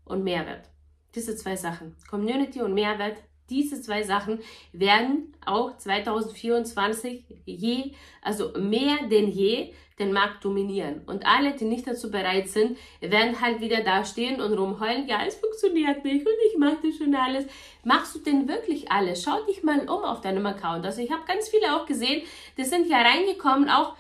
und 0.04 0.24
Mehrwert. 0.24 0.70
Diese 1.16 1.36
zwei 1.36 1.56
Sachen, 1.56 1.96
Community 2.08 2.62
und 2.62 2.76
Mehrwert, 2.76 3.18
diese 3.50 3.82
zwei 3.82 4.04
Sachen 4.04 4.42
werden 4.74 5.34
auch 5.44 5.76
2024 5.76 7.26
je, 7.46 7.94
also 8.22 8.52
mehr 8.60 8.98
denn 9.10 9.30
je, 9.30 9.74
den 10.00 10.12
Markt 10.12 10.44
dominieren. 10.44 11.02
Und 11.06 11.26
alle, 11.26 11.52
die 11.52 11.66
nicht 11.66 11.88
dazu 11.88 12.12
bereit 12.12 12.50
sind, 12.50 12.78
werden 13.00 13.40
halt 13.40 13.62
wieder 13.62 13.82
da 13.82 14.04
stehen 14.04 14.42
und 14.42 14.54
rumheulen, 14.54 15.08
ja, 15.08 15.20
es 15.26 15.36
funktioniert 15.36 16.04
nicht 16.04 16.26
und 16.26 16.34
ich 16.52 16.58
mache 16.58 16.78
das 16.84 16.98
schon 16.98 17.16
alles. 17.16 17.46
Machst 17.84 18.16
du 18.16 18.20
denn 18.20 18.48
wirklich 18.48 18.92
alles? 18.92 19.24
Schau 19.24 19.42
dich 19.46 19.64
mal 19.64 19.80
um 19.88 20.04
auf 20.04 20.22
deinem 20.22 20.46
Account. 20.46 20.86
Also 20.86 21.02
ich 21.02 21.12
habe 21.12 21.24
ganz 21.26 21.48
viele 21.48 21.76
auch 21.76 21.86
gesehen, 21.86 22.24
die 22.58 22.66
sind 22.66 22.88
ja 22.88 23.02
reingekommen, 23.02 23.70
auch 23.70 23.96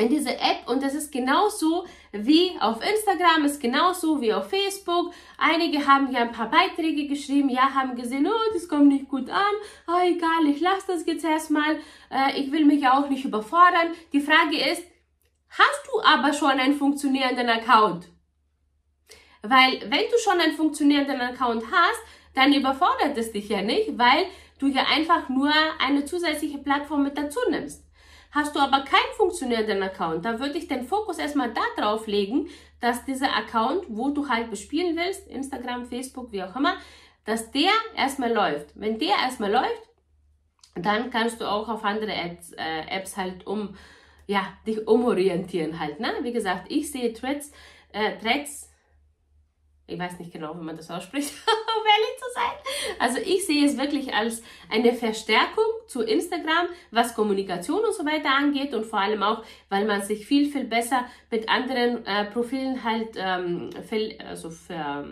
in 0.00 0.08
diese 0.08 0.30
App 0.30 0.66
und 0.66 0.82
das 0.82 0.94
ist 0.94 1.12
genauso 1.12 1.84
wie 2.12 2.52
auf 2.60 2.78
Instagram, 2.82 3.44
ist 3.44 3.60
genauso 3.60 4.20
wie 4.20 4.32
auf 4.32 4.48
Facebook. 4.48 5.12
Einige 5.36 5.86
haben 5.86 6.10
ja 6.10 6.20
ein 6.20 6.32
paar 6.32 6.50
Beiträge 6.50 7.06
geschrieben, 7.06 7.50
ja, 7.50 7.74
haben 7.74 7.96
gesehen, 7.96 8.26
oh, 8.26 8.52
das 8.54 8.66
kommt 8.66 8.88
nicht 8.88 9.08
gut 9.08 9.28
an, 9.28 9.54
oh, 9.86 10.00
egal, 10.06 10.46
ich 10.48 10.60
lasse 10.60 10.86
das 10.88 11.04
jetzt 11.04 11.24
erstmal, 11.24 11.76
äh, 12.10 12.40
ich 12.40 12.50
will 12.50 12.64
mich 12.64 12.86
auch 12.88 13.10
nicht 13.10 13.24
überfordern. 13.24 13.90
Die 14.12 14.20
Frage 14.20 14.56
ist, 14.72 14.82
hast 15.60 15.86
du 15.86 16.00
aber 16.02 16.32
schon 16.32 16.58
einen 16.58 16.74
funktionierenden 16.74 17.48
Account? 17.48 18.08
Weil 19.42 19.80
wenn 19.82 20.10
du 20.10 20.18
schon 20.22 20.40
einen 20.40 20.56
funktionierenden 20.56 21.20
Account 21.20 21.64
hast, 21.70 22.00
dann 22.34 22.52
überfordert 22.52 23.16
es 23.16 23.32
dich 23.32 23.48
ja 23.48 23.62
nicht, 23.62 23.98
weil 23.98 24.26
du 24.58 24.68
ja 24.68 24.84
einfach 24.94 25.28
nur 25.28 25.52
eine 25.78 26.04
zusätzliche 26.04 26.58
Plattform 26.58 27.02
mit 27.02 27.16
dazu 27.16 27.40
nimmst. 27.50 27.84
Hast 28.32 28.54
du 28.54 28.60
aber 28.60 28.84
keinen 28.84 29.12
funktionierenden 29.16 29.82
Account, 29.82 30.24
dann 30.24 30.38
würde 30.38 30.56
ich 30.56 30.68
den 30.68 30.86
Fokus 30.86 31.18
erstmal 31.18 31.52
darauf 31.76 32.06
legen, 32.06 32.48
dass 32.80 33.04
dieser 33.04 33.34
Account, 33.36 33.86
wo 33.88 34.10
du 34.10 34.28
halt 34.28 34.50
bespielen 34.50 34.96
willst, 34.96 35.26
Instagram, 35.26 35.86
Facebook, 35.86 36.30
wie 36.30 36.42
auch 36.42 36.54
immer, 36.54 36.76
dass 37.24 37.50
der 37.50 37.70
erstmal 37.96 38.32
läuft. 38.32 38.68
Wenn 38.74 38.98
der 38.98 39.16
erstmal 39.22 39.50
läuft, 39.50 39.82
dann 40.76 41.10
kannst 41.10 41.40
du 41.40 41.50
auch 41.50 41.68
auf 41.68 41.84
andere 41.84 42.12
Apps, 42.12 42.52
äh, 42.52 42.86
Apps 42.88 43.16
halt 43.16 43.46
um, 43.46 43.76
ja, 44.30 44.46
dich 44.64 44.86
umorientieren 44.86 45.80
halt, 45.80 45.98
ne? 45.98 46.12
Wie 46.22 46.32
gesagt, 46.32 46.70
ich 46.70 46.90
sehe 46.92 47.12
Threads, 47.12 47.50
äh, 47.92 48.16
Threads 48.18 48.70
ich 49.90 49.98
weiß 49.98 50.20
nicht 50.20 50.32
genau, 50.32 50.54
wie 50.56 50.64
man 50.64 50.76
das 50.76 50.88
ausspricht, 50.88 51.30
um 51.46 51.84
ehrlich 51.84 52.16
zu 52.16 52.26
sein. 52.32 52.96
Also 53.00 53.18
ich 53.18 53.44
sehe 53.44 53.66
es 53.66 53.76
wirklich 53.76 54.14
als 54.14 54.40
eine 54.70 54.92
Verstärkung 54.92 55.64
zu 55.88 56.02
Instagram, 56.02 56.68
was 56.92 57.16
Kommunikation 57.16 57.84
und 57.84 57.92
so 57.92 58.04
weiter 58.04 58.30
angeht 58.30 58.72
und 58.72 58.86
vor 58.86 59.00
allem 59.00 59.24
auch, 59.24 59.42
weil 59.68 59.84
man 59.86 60.02
sich 60.02 60.26
viel, 60.26 60.48
viel 60.48 60.64
besser 60.64 61.06
mit 61.28 61.48
anderen 61.48 62.06
äh, 62.06 62.26
Profilen 62.26 62.84
halt 62.84 63.16
ähm, 63.16 63.70
also 64.28 64.50
ver, 64.50 65.08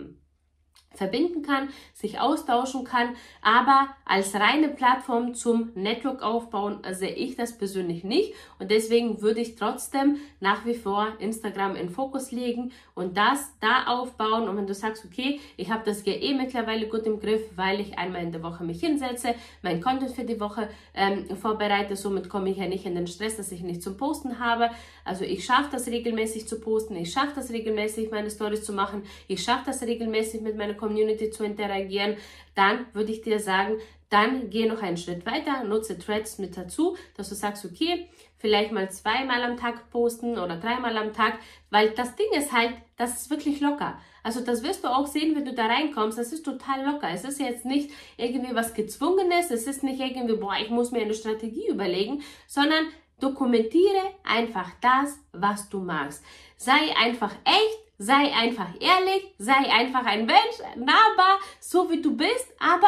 verbinden 0.99 1.41
kann, 1.41 1.69
sich 1.93 2.19
austauschen 2.19 2.83
kann, 2.83 3.15
aber 3.41 3.87
als 4.05 4.35
reine 4.35 4.67
Plattform 4.67 5.33
zum 5.33 5.71
Network 5.73 6.21
aufbauen 6.21 6.81
sehe 6.91 7.13
ich 7.13 7.35
das 7.37 7.57
persönlich 7.57 8.03
nicht. 8.03 8.33
Und 8.59 8.69
deswegen 8.69 9.21
würde 9.21 9.39
ich 9.39 9.55
trotzdem 9.55 10.17
nach 10.41 10.65
wie 10.65 10.75
vor 10.75 11.07
Instagram 11.19 11.75
in 11.75 11.89
Fokus 11.89 12.31
legen 12.31 12.71
und 12.95 13.17
das 13.17 13.53
da 13.61 13.85
aufbauen. 13.87 14.49
Und 14.49 14.57
wenn 14.57 14.67
du 14.67 14.73
sagst, 14.73 15.05
okay, 15.05 15.39
ich 15.55 15.71
habe 15.71 15.83
das 15.85 16.05
ja 16.05 16.13
eh 16.13 16.33
mittlerweile 16.33 16.87
gut 16.87 17.05
im 17.05 17.19
Griff, 17.19 17.41
weil 17.55 17.79
ich 17.79 17.97
einmal 17.97 18.23
in 18.23 18.33
der 18.33 18.43
Woche 18.43 18.63
mich 18.65 18.81
hinsetze, 18.81 19.35
mein 19.61 19.81
Content 19.81 20.11
für 20.11 20.25
die 20.25 20.39
Woche 20.39 20.67
ähm, 20.93 21.25
vorbereite, 21.37 21.95
somit 21.95 22.27
komme 22.27 22.49
ich 22.49 22.57
ja 22.57 22.67
nicht 22.67 22.85
in 22.85 22.95
den 22.95 23.07
Stress, 23.07 23.37
dass 23.37 23.53
ich 23.53 23.61
nicht 23.61 23.81
zum 23.81 23.95
Posten 23.95 24.39
habe, 24.39 24.69
also 25.05 25.23
ich 25.23 25.45
schaffe 25.45 25.69
das 25.71 25.87
regelmäßig 25.87 26.47
zu 26.47 26.59
posten, 26.59 26.95
ich 26.97 27.11
schaffe 27.11 27.31
das 27.35 27.51
regelmäßig 27.51 28.11
meine 28.11 28.29
Stories 28.29 28.63
zu 28.63 28.73
machen, 28.73 29.03
ich 29.27 29.41
schaffe 29.41 29.63
das 29.67 29.81
regelmäßig 29.81 30.41
mit 30.41 30.57
meiner 30.57 30.73
Community 30.73 30.88
zu 31.31 31.43
interagieren, 31.43 32.17
dann 32.55 32.85
würde 32.93 33.11
ich 33.11 33.21
dir 33.21 33.39
sagen, 33.39 33.77
dann 34.09 34.49
geh 34.49 34.65
noch 34.65 34.81
einen 34.81 34.97
Schritt 34.97 35.25
weiter, 35.25 35.63
nutze 35.63 35.97
Threads 35.97 36.39
mit 36.39 36.57
dazu, 36.57 36.97
dass 37.15 37.29
du 37.29 37.35
sagst, 37.35 37.63
okay, 37.65 38.07
vielleicht 38.37 38.71
mal 38.71 38.89
zweimal 38.89 39.43
am 39.43 39.57
Tag 39.57 39.89
posten 39.91 40.39
oder 40.39 40.57
dreimal 40.57 40.97
am 40.97 41.13
Tag, 41.13 41.37
weil 41.69 41.91
das 41.91 42.15
Ding 42.15 42.27
ist 42.35 42.51
halt, 42.51 42.73
das 42.97 43.21
ist 43.21 43.29
wirklich 43.29 43.59
locker. 43.59 43.99
Also 44.23 44.41
das 44.41 44.63
wirst 44.63 44.83
du 44.83 44.87
auch 44.89 45.07
sehen, 45.07 45.35
wenn 45.35 45.45
du 45.45 45.53
da 45.53 45.67
reinkommst, 45.67 46.17
das 46.17 46.33
ist 46.33 46.43
total 46.43 46.85
locker. 46.85 47.09
Es 47.13 47.23
ist 47.23 47.39
jetzt 47.39 47.65
nicht 47.65 47.91
irgendwie 48.17 48.55
was 48.55 48.73
gezwungenes, 48.73 49.51
es 49.51 49.67
ist 49.67 49.83
nicht 49.83 49.99
irgendwie, 49.99 50.35
boah, 50.35 50.55
ich 50.61 50.69
muss 50.69 50.91
mir 50.91 51.01
eine 51.01 51.13
Strategie 51.13 51.67
überlegen, 51.67 52.23
sondern 52.47 52.87
dokumentiere 53.19 54.13
einfach 54.23 54.71
das, 54.81 55.19
was 55.33 55.69
du 55.69 55.79
magst. 55.79 56.23
Sei 56.55 56.95
einfach 56.97 57.33
echt, 57.45 57.78
Sei 58.01 58.33
einfach 58.33 58.69
ehrlich, 58.79 59.33
sei 59.39 59.69
einfach 59.69 60.05
ein 60.05 60.25
Mensch, 60.25 60.57
nahbar, 60.77 61.37
so 61.59 61.91
wie 61.91 62.01
du 62.01 62.15
bist, 62.15 62.47
aber 62.57 62.87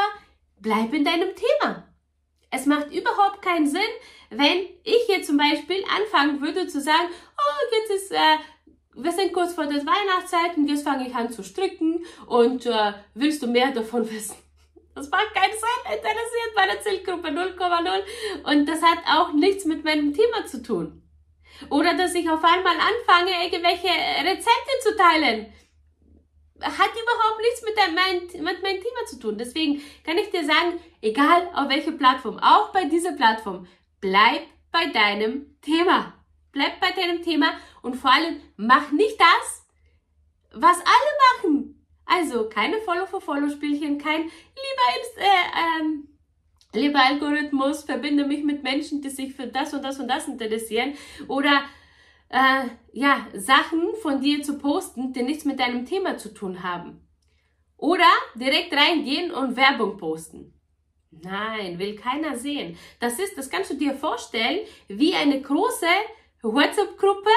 bleib 0.62 0.94
in 0.94 1.04
deinem 1.04 1.32
Thema. 1.36 1.84
Es 2.50 2.66
macht 2.66 2.94
überhaupt 2.94 3.42
keinen 3.42 3.68
Sinn, 3.68 3.82
wenn 4.30 4.68
ich 4.84 5.04
hier 5.08 5.22
zum 5.22 5.36
Beispiel 5.36 5.84
anfangen 5.84 6.40
würde 6.40 6.66
zu 6.68 6.80
sagen, 6.80 7.10
oh, 7.38 7.76
jetzt 7.76 8.04
ist, 8.04 8.12
äh, 8.14 8.38
wir 8.96 9.12
sind 9.12 9.34
kurz 9.34 9.54
vor 9.54 9.66
der 9.66 9.86
Weihnachtszeit 9.86 10.56
und 10.56 10.70
jetzt 10.70 10.86
fange 10.86 11.06
ich 11.06 11.14
an 11.14 11.30
zu 11.30 11.44
stricken 11.44 12.06
und 12.28 12.66
äh, 12.66 12.94
willst 13.14 13.44
du 13.44 13.48
mehr 13.48 13.72
davon 13.72 14.10
wissen? 14.12 14.38
Das 14.96 15.10
macht 15.10 15.34
keinen 15.34 15.52
Sinn, 15.52 15.94
interessiert 15.94 16.56
meine 16.56 16.80
Zielgruppe 16.80 17.28
0,0 17.28 18.50
und 18.50 18.66
das 18.66 18.82
hat 18.82 19.00
auch 19.14 19.34
nichts 19.34 19.66
mit 19.66 19.84
meinem 19.84 20.14
Thema 20.14 20.46
zu 20.46 20.64
tun. 20.64 21.01
Oder 21.70 21.96
dass 21.96 22.16
ich 22.16 22.30
auf 22.30 22.44
einmal 22.44 22.76
anfange, 22.76 23.32
irgendwelche 23.44 23.88
Rezepte 23.88 24.80
zu 24.82 24.96
teilen. 24.96 25.54
Hat 26.62 26.92
überhaupt 26.92 27.42
nichts 27.42 27.64
mit, 27.64 27.76
mein, 27.96 28.44
mit 28.44 28.64
meinem 28.64 28.82
Thema 28.82 29.06
zu 29.08 29.20
tun. 29.20 29.38
Deswegen 29.38 29.82
kann 30.06 30.18
ich 30.18 30.30
dir 30.30 30.46
sagen, 30.46 30.80
egal 31.02 31.50
auf 31.54 31.70
welche 31.70 31.92
Plattform, 31.92 32.40
auch 32.40 32.72
bei 32.72 32.86
dieser 32.86 33.14
Plattform, 33.14 33.68
bleib 34.00 34.42
bei 34.72 34.88
deinem 34.88 35.60
Thema. 35.62 36.14
Bleib 36.52 36.80
bei 36.80 36.92
deinem 36.92 37.24
Thema 37.24 37.54
und 37.82 37.96
vor 37.96 38.12
allem 38.12 38.42
mach 38.58 38.92
nicht 38.92 39.20
das, 39.20 39.66
was 40.54 40.78
alle 40.80 41.50
machen. 41.54 41.88
Also 42.06 42.50
keine 42.50 42.80
Follow-for-Follow-Spielchen, 42.82 43.98
kein 43.98 44.24
lieber 44.24 45.18
äh, 45.18 45.80
ähm, 45.80 46.11
Lieber 46.74 47.04
Algorithmus, 47.04 47.84
verbinde 47.84 48.26
mich 48.26 48.44
mit 48.44 48.64
Menschen, 48.64 49.02
die 49.02 49.10
sich 49.10 49.34
für 49.34 49.48
das 49.48 49.74
und 49.74 49.84
das 49.84 50.00
und 50.00 50.08
das 50.08 50.28
interessieren. 50.28 50.94
Oder 51.28 51.64
äh, 52.30 52.70
ja, 52.94 53.28
Sachen 53.34 53.90
von 54.02 54.22
dir 54.22 54.42
zu 54.42 54.58
posten, 54.58 55.12
die 55.12 55.24
nichts 55.24 55.44
mit 55.44 55.60
deinem 55.60 55.86
Thema 55.86 56.18
zu 56.18 56.34
tun 56.34 56.64
haben. 56.64 57.06
Oder 57.76 58.08
direkt 58.36 58.74
reingehen 58.74 59.32
und 59.32 59.58
Werbung 59.58 59.98
posten. 59.98 60.54
Nein, 61.12 61.78
will 61.78 61.96
keiner 61.96 62.38
sehen. 62.38 62.78
Das 63.00 63.20
ist, 63.20 63.38
das 63.38 63.50
kannst 63.50 63.72
du 63.72 63.76
dir 63.76 63.94
vorstellen, 63.94 64.60
wie 64.88 65.14
eine 65.14 65.42
große 65.42 65.88
WhatsApp-Gruppe, 66.42 67.30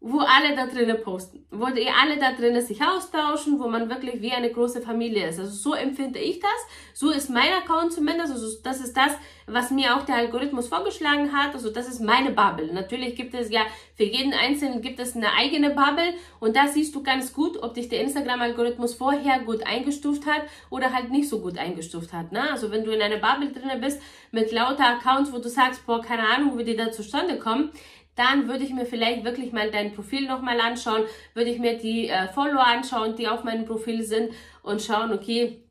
wo 0.00 0.20
alle 0.20 0.54
da 0.54 0.66
drinnen 0.66 1.02
posten, 1.02 1.44
wo 1.50 1.66
die 1.66 1.88
alle 1.88 2.18
da 2.18 2.32
drinnen 2.32 2.64
sich 2.64 2.80
austauschen, 2.80 3.58
wo 3.58 3.66
man 3.66 3.90
wirklich 3.90 4.22
wie 4.22 4.30
eine 4.30 4.50
große 4.50 4.80
Familie 4.80 5.28
ist. 5.28 5.40
Also 5.40 5.50
so 5.50 5.74
empfinde 5.74 6.20
ich 6.20 6.38
das. 6.38 6.50
So 6.94 7.10
ist 7.10 7.30
mein 7.30 7.52
Account 7.52 7.92
zumindest. 7.92 8.32
Also 8.32 8.46
das 8.62 8.80
ist 8.80 8.96
das, 8.96 9.12
was 9.48 9.72
mir 9.72 9.96
auch 9.96 10.04
der 10.04 10.14
Algorithmus 10.14 10.68
vorgeschlagen 10.68 11.32
hat. 11.32 11.54
Also 11.54 11.70
das 11.70 11.88
ist 11.88 12.00
meine 12.00 12.30
Bubble. 12.30 12.72
Natürlich 12.72 13.16
gibt 13.16 13.34
es 13.34 13.50
ja 13.50 13.62
für 13.96 14.04
jeden 14.04 14.32
Einzelnen 14.32 14.82
gibt 14.82 15.00
es 15.00 15.16
eine 15.16 15.32
eigene 15.32 15.70
Bubble 15.70 16.14
und 16.38 16.54
da 16.54 16.68
siehst 16.68 16.94
du 16.94 17.02
ganz 17.02 17.32
gut, 17.32 17.60
ob 17.60 17.74
dich 17.74 17.88
der 17.88 18.00
Instagram-Algorithmus 18.02 18.94
vorher 18.94 19.40
gut 19.40 19.66
eingestuft 19.66 20.26
hat 20.26 20.42
oder 20.70 20.92
halt 20.92 21.10
nicht 21.10 21.28
so 21.28 21.40
gut 21.40 21.58
eingestuft 21.58 22.12
hat. 22.12 22.30
Ne? 22.30 22.48
Also 22.52 22.70
wenn 22.70 22.84
du 22.84 22.92
in 22.92 23.02
einer 23.02 23.16
Bubble 23.16 23.50
drinnen 23.50 23.80
bist 23.80 24.00
mit 24.30 24.52
lauter 24.52 24.86
Accounts, 24.86 25.32
wo 25.32 25.38
du 25.38 25.48
sagst, 25.48 25.84
boah, 25.86 26.00
keine 26.00 26.28
Ahnung, 26.28 26.56
wie 26.56 26.64
die 26.64 26.76
da 26.76 26.92
zustande 26.92 27.38
kommen, 27.40 27.72
dann 28.18 28.48
würde 28.48 28.64
ich 28.64 28.72
mir 28.72 28.84
vielleicht 28.84 29.24
wirklich 29.24 29.52
mal 29.52 29.70
dein 29.70 29.92
Profil 29.92 30.26
nochmal 30.26 30.60
anschauen, 30.60 31.04
würde 31.34 31.50
ich 31.50 31.58
mir 31.58 31.78
die 31.78 32.08
äh, 32.08 32.28
Follower 32.28 32.66
anschauen, 32.66 33.14
die 33.16 33.28
auf 33.28 33.44
meinem 33.44 33.64
Profil 33.64 34.02
sind 34.02 34.32
und 34.62 34.82
schauen, 34.82 35.12
okay, 35.12 35.62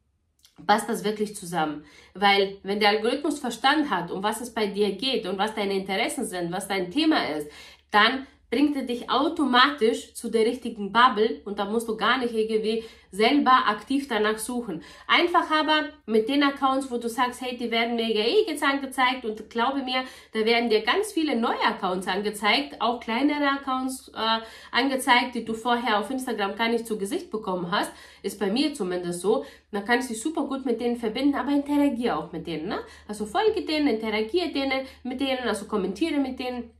passt 0.65 0.89
das 0.89 1.03
wirklich 1.03 1.35
zusammen? 1.35 1.83
Weil 2.13 2.57
wenn 2.63 2.79
der 2.79 2.89
Algorithmus 2.89 3.39
verstanden 3.39 3.89
hat, 3.89 4.11
um 4.11 4.23
was 4.23 4.41
es 4.41 4.53
bei 4.53 4.67
dir 4.67 4.93
geht 4.93 5.27
und 5.27 5.37
was 5.37 5.53
deine 5.53 5.73
Interessen 5.73 6.25
sind, 6.25 6.51
was 6.51 6.67
dein 6.67 6.89
Thema 6.89 7.27
ist, 7.29 7.51
dann 7.91 8.25
bringt 8.49 8.75
er 8.77 8.83
dich 8.83 9.09
automatisch 9.09 10.13
zu 10.13 10.29
der 10.29 10.45
richtigen 10.45 10.93
Bubble 10.93 11.41
und 11.43 11.59
da 11.59 11.65
musst 11.65 11.87
du 11.87 11.97
gar 11.97 12.17
nicht 12.17 12.33
irgendwie 12.33 12.83
selber 13.11 13.67
aktiv 13.67 14.07
danach 14.07 14.37
suchen. 14.37 14.83
Einfach 15.07 15.49
aber 15.51 15.89
mit 16.05 16.29
den 16.29 16.43
Accounts, 16.43 16.89
wo 16.89 16.97
du 16.97 17.09
sagst, 17.09 17.41
hey, 17.41 17.57
die 17.57 17.71
werden 17.71 17.95
mir 17.95 18.09
ja 18.09 18.23
eh 18.23 18.45
jetzt 18.47 18.63
angezeigt 18.63 19.25
und 19.25 19.49
glaube 19.49 19.81
mir, 19.81 20.03
da 20.33 20.45
werden 20.45 20.69
dir 20.69 20.81
ganz 20.81 21.11
viele 21.11 21.35
neue 21.35 21.61
Accounts 21.61 22.07
angezeigt, 22.07 22.81
auch 22.81 22.99
kleinere 22.99 23.49
Accounts 23.59 24.09
äh, 24.09 24.39
angezeigt, 24.71 25.35
die 25.35 25.43
du 25.45 25.53
vorher 25.53 25.99
auf 25.99 26.09
Instagram 26.09 26.55
gar 26.55 26.69
nicht 26.69 26.87
zu 26.87 26.97
Gesicht 26.97 27.29
bekommen 27.29 27.71
hast. 27.71 27.91
Ist 28.23 28.39
bei 28.39 28.51
mir 28.51 28.73
zumindest 28.73 29.21
so. 29.21 29.45
Dann 29.71 29.85
kannst 29.85 30.09
du 30.09 30.13
dich 30.13 30.23
super 30.23 30.43
gut 30.43 30.65
mit 30.65 30.79
denen 30.79 30.97
verbinden, 30.97 31.35
aber 31.35 31.51
interagiere 31.51 32.17
auch 32.17 32.31
mit 32.31 32.47
denen. 32.47 32.67
Ne? 32.67 32.79
Also 33.07 33.25
folge 33.25 33.63
denen, 33.63 33.87
interagiere 33.87 34.49
denen 34.49 34.85
mit 35.03 35.19
denen, 35.19 35.47
also 35.47 35.65
kommentiere 35.65 36.19
mit 36.19 36.39
denen 36.39 36.71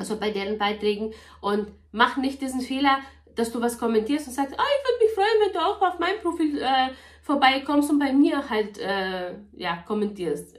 also 0.00 0.18
bei 0.18 0.30
deren 0.30 0.58
Beiträgen 0.58 1.12
und 1.40 1.68
mach 1.92 2.16
nicht 2.16 2.40
diesen 2.40 2.60
Fehler, 2.60 2.98
dass 3.36 3.52
du 3.52 3.60
was 3.60 3.78
kommentierst 3.78 4.26
und 4.26 4.34
sagst, 4.34 4.54
oh, 4.58 4.62
ich 4.62 4.88
würde 4.88 5.04
mich 5.04 5.14
freuen, 5.14 5.46
wenn 5.46 5.52
du 5.52 5.60
auch 5.60 5.80
auf 5.80 5.98
mein 6.00 6.18
Profil 6.20 6.60
äh, 6.60 6.88
vorbeikommst 7.22 7.90
und 7.90 7.98
bei 7.98 8.12
mir 8.12 8.48
halt 8.50 8.78
äh, 8.78 9.34
ja 9.52 9.76
kommentierst. 9.86 10.58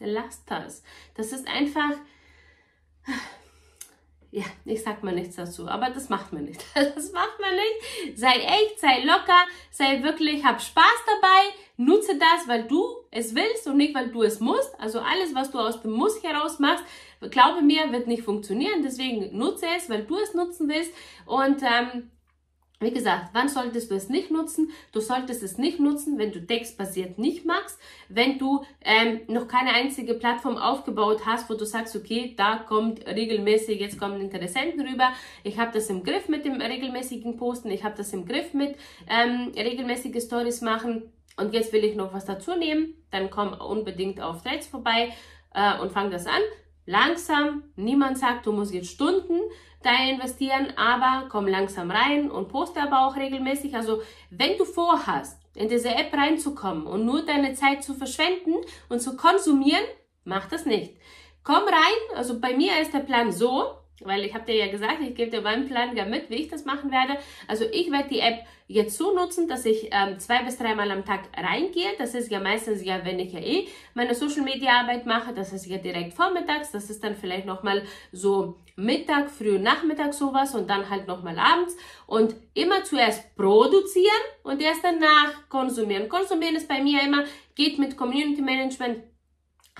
Lass 0.00 0.44
das. 0.46 0.82
Das 1.14 1.32
ist 1.32 1.46
einfach 1.48 1.92
ja, 4.30 4.44
ich 4.66 4.82
sag 4.82 5.02
mal 5.02 5.14
nichts 5.14 5.36
dazu, 5.36 5.68
aber 5.68 5.90
das 5.90 6.08
macht 6.08 6.32
man 6.32 6.44
nicht. 6.44 6.64
Das 6.74 7.12
macht 7.12 7.40
man 7.40 7.54
nicht. 7.54 8.18
Sei 8.18 8.32
echt, 8.32 8.78
sei 8.78 9.02
locker, 9.04 9.46
sei 9.70 10.02
wirklich, 10.02 10.44
hab 10.44 10.60
Spaß 10.60 11.04
dabei, 11.06 11.54
nutze 11.78 12.18
das, 12.18 12.48
weil 12.48 12.64
du 12.64 12.84
es 13.10 13.34
willst 13.34 13.66
und 13.66 13.78
nicht, 13.78 13.94
weil 13.94 14.10
du 14.10 14.22
es 14.22 14.40
musst. 14.40 14.78
Also 14.78 14.98
alles, 14.98 15.34
was 15.34 15.50
du 15.50 15.58
aus 15.58 15.80
dem 15.80 15.92
Muss 15.92 16.22
heraus 16.22 16.58
machst, 16.58 16.84
glaube 17.30 17.62
mir, 17.62 17.90
wird 17.92 18.06
nicht 18.06 18.24
funktionieren. 18.24 18.82
Deswegen 18.82 19.36
nutze 19.36 19.66
es, 19.76 19.88
weil 19.88 20.04
du 20.04 20.18
es 20.18 20.34
nutzen 20.34 20.68
willst. 20.68 20.92
Und 21.24 21.62
ähm, 21.62 22.10
wie 22.80 22.90
gesagt, 22.90 23.30
wann 23.32 23.48
solltest 23.48 23.90
du 23.90 23.94
es 23.94 24.08
nicht 24.08 24.30
nutzen? 24.30 24.70
Du 24.92 25.00
solltest 25.00 25.42
es 25.42 25.56
nicht 25.56 25.78
nutzen, 25.78 26.18
wenn 26.18 26.32
du 26.32 26.44
textbasiert 26.44 27.18
nicht 27.18 27.44
machst, 27.44 27.78
wenn 28.08 28.38
du 28.38 28.64
ähm, 28.84 29.20
noch 29.28 29.48
keine 29.48 29.70
einzige 29.70 30.14
Plattform 30.14 30.56
aufgebaut 30.56 31.26
hast, 31.26 31.48
wo 31.48 31.54
du 31.54 31.64
sagst, 31.64 31.94
okay, 31.94 32.34
da 32.36 32.56
kommt 32.56 33.06
regelmäßig, 33.06 33.80
jetzt 33.80 33.98
kommen 33.98 34.20
Interessenten 34.20 34.86
rüber. 34.86 35.12
Ich 35.42 35.58
habe 35.58 35.72
das 35.72 35.90
im 35.90 36.04
Griff 36.04 36.28
mit 36.28 36.44
dem 36.44 36.60
regelmäßigen 36.60 37.36
Posten, 37.36 37.70
ich 37.70 37.82
habe 37.82 37.96
das 37.96 38.12
im 38.12 38.26
Griff 38.26 38.52
mit 38.54 38.76
ähm, 39.08 39.52
regelmäßige 39.56 40.22
Stories 40.22 40.60
machen 40.60 41.12
und 41.38 41.54
jetzt 41.54 41.72
will 41.72 41.84
ich 41.84 41.96
noch 41.96 42.12
was 42.12 42.24
dazu 42.24 42.54
nehmen. 42.54 42.94
Dann 43.10 43.30
komm 43.30 43.52
unbedingt 43.54 44.20
auf 44.20 44.42
Threads 44.42 44.66
vorbei 44.66 45.12
äh, 45.54 45.78
und 45.80 45.92
fang 45.92 46.10
das 46.10 46.26
an 46.26 46.42
langsam. 46.88 47.64
Niemand 47.76 48.18
sagt, 48.18 48.46
du 48.46 48.52
musst 48.52 48.72
jetzt 48.72 48.90
Stunden 48.90 49.38
da 49.82 49.90
investieren, 50.10 50.72
aber 50.76 51.28
komm 51.28 51.46
langsam 51.46 51.90
rein 51.90 52.30
und 52.30 52.48
poste 52.48 52.80
aber 52.80 53.06
auch 53.06 53.16
regelmäßig. 53.16 53.76
Also 53.76 54.02
wenn 54.30 54.58
du 54.58 54.64
vorhast, 54.64 55.40
in 55.54 55.68
diese 55.68 55.90
App 55.90 56.12
reinzukommen 56.12 56.86
und 56.86 57.04
nur 57.04 57.24
deine 57.24 57.54
Zeit 57.54 57.84
zu 57.84 57.94
verschwenden 57.94 58.54
und 58.88 59.00
zu 59.00 59.16
konsumieren, 59.16 59.84
mach 60.24 60.48
das 60.48 60.66
nicht. 60.66 60.96
Komm 61.42 61.64
rein, 61.64 62.16
also 62.16 62.40
bei 62.40 62.56
mir 62.56 62.80
ist 62.80 62.94
der 62.94 63.00
Plan 63.00 63.32
so, 63.32 63.74
weil 64.04 64.24
ich 64.24 64.34
habe 64.34 64.44
dir 64.44 64.56
ja 64.56 64.70
gesagt, 64.70 64.98
ich 65.00 65.14
gebe 65.14 65.30
dir 65.30 65.40
meinen 65.40 65.66
Plan 65.66 65.96
ja 65.96 66.04
mit, 66.04 66.30
wie 66.30 66.36
ich 66.36 66.48
das 66.48 66.64
machen 66.64 66.90
werde. 66.90 67.18
Also 67.46 67.64
ich 67.72 67.90
werde 67.90 68.08
die 68.08 68.20
App 68.20 68.44
jetzt 68.68 68.96
so 68.96 69.14
nutzen, 69.14 69.48
dass 69.48 69.64
ich 69.64 69.88
ähm, 69.90 70.18
zwei 70.18 70.42
bis 70.42 70.58
dreimal 70.58 70.90
am 70.90 71.04
Tag 71.04 71.20
reingehe. 71.36 71.92
Das 71.98 72.14
ist 72.14 72.30
ja 72.30 72.38
meistens 72.38 72.84
ja, 72.84 73.04
wenn 73.04 73.18
ich 73.18 73.32
ja 73.32 73.40
eh 73.40 73.66
meine 73.94 74.14
Social 74.14 74.42
Media 74.42 74.80
Arbeit 74.80 75.06
mache, 75.06 75.32
das 75.32 75.52
ist 75.52 75.66
ja 75.66 75.78
direkt 75.78 76.14
vormittags, 76.14 76.70
das 76.70 76.90
ist 76.90 77.02
dann 77.02 77.16
vielleicht 77.16 77.46
nochmal 77.46 77.82
so 78.12 78.56
Mittag, 78.76 79.30
früh, 79.30 79.58
Nachmittag 79.58 80.14
sowas 80.14 80.54
und 80.54 80.70
dann 80.70 80.88
halt 80.88 81.08
nochmal 81.08 81.38
abends 81.38 81.76
und 82.06 82.36
immer 82.54 82.84
zuerst 82.84 83.34
produzieren 83.34 84.06
und 84.44 84.62
erst 84.62 84.84
danach 84.84 85.48
konsumieren. 85.48 86.08
Konsumieren 86.08 86.54
ist 86.54 86.68
bei 86.68 86.80
mir 86.82 87.02
immer, 87.02 87.24
geht 87.56 87.78
mit 87.78 87.96
Community 87.96 88.42
Management 88.42 88.98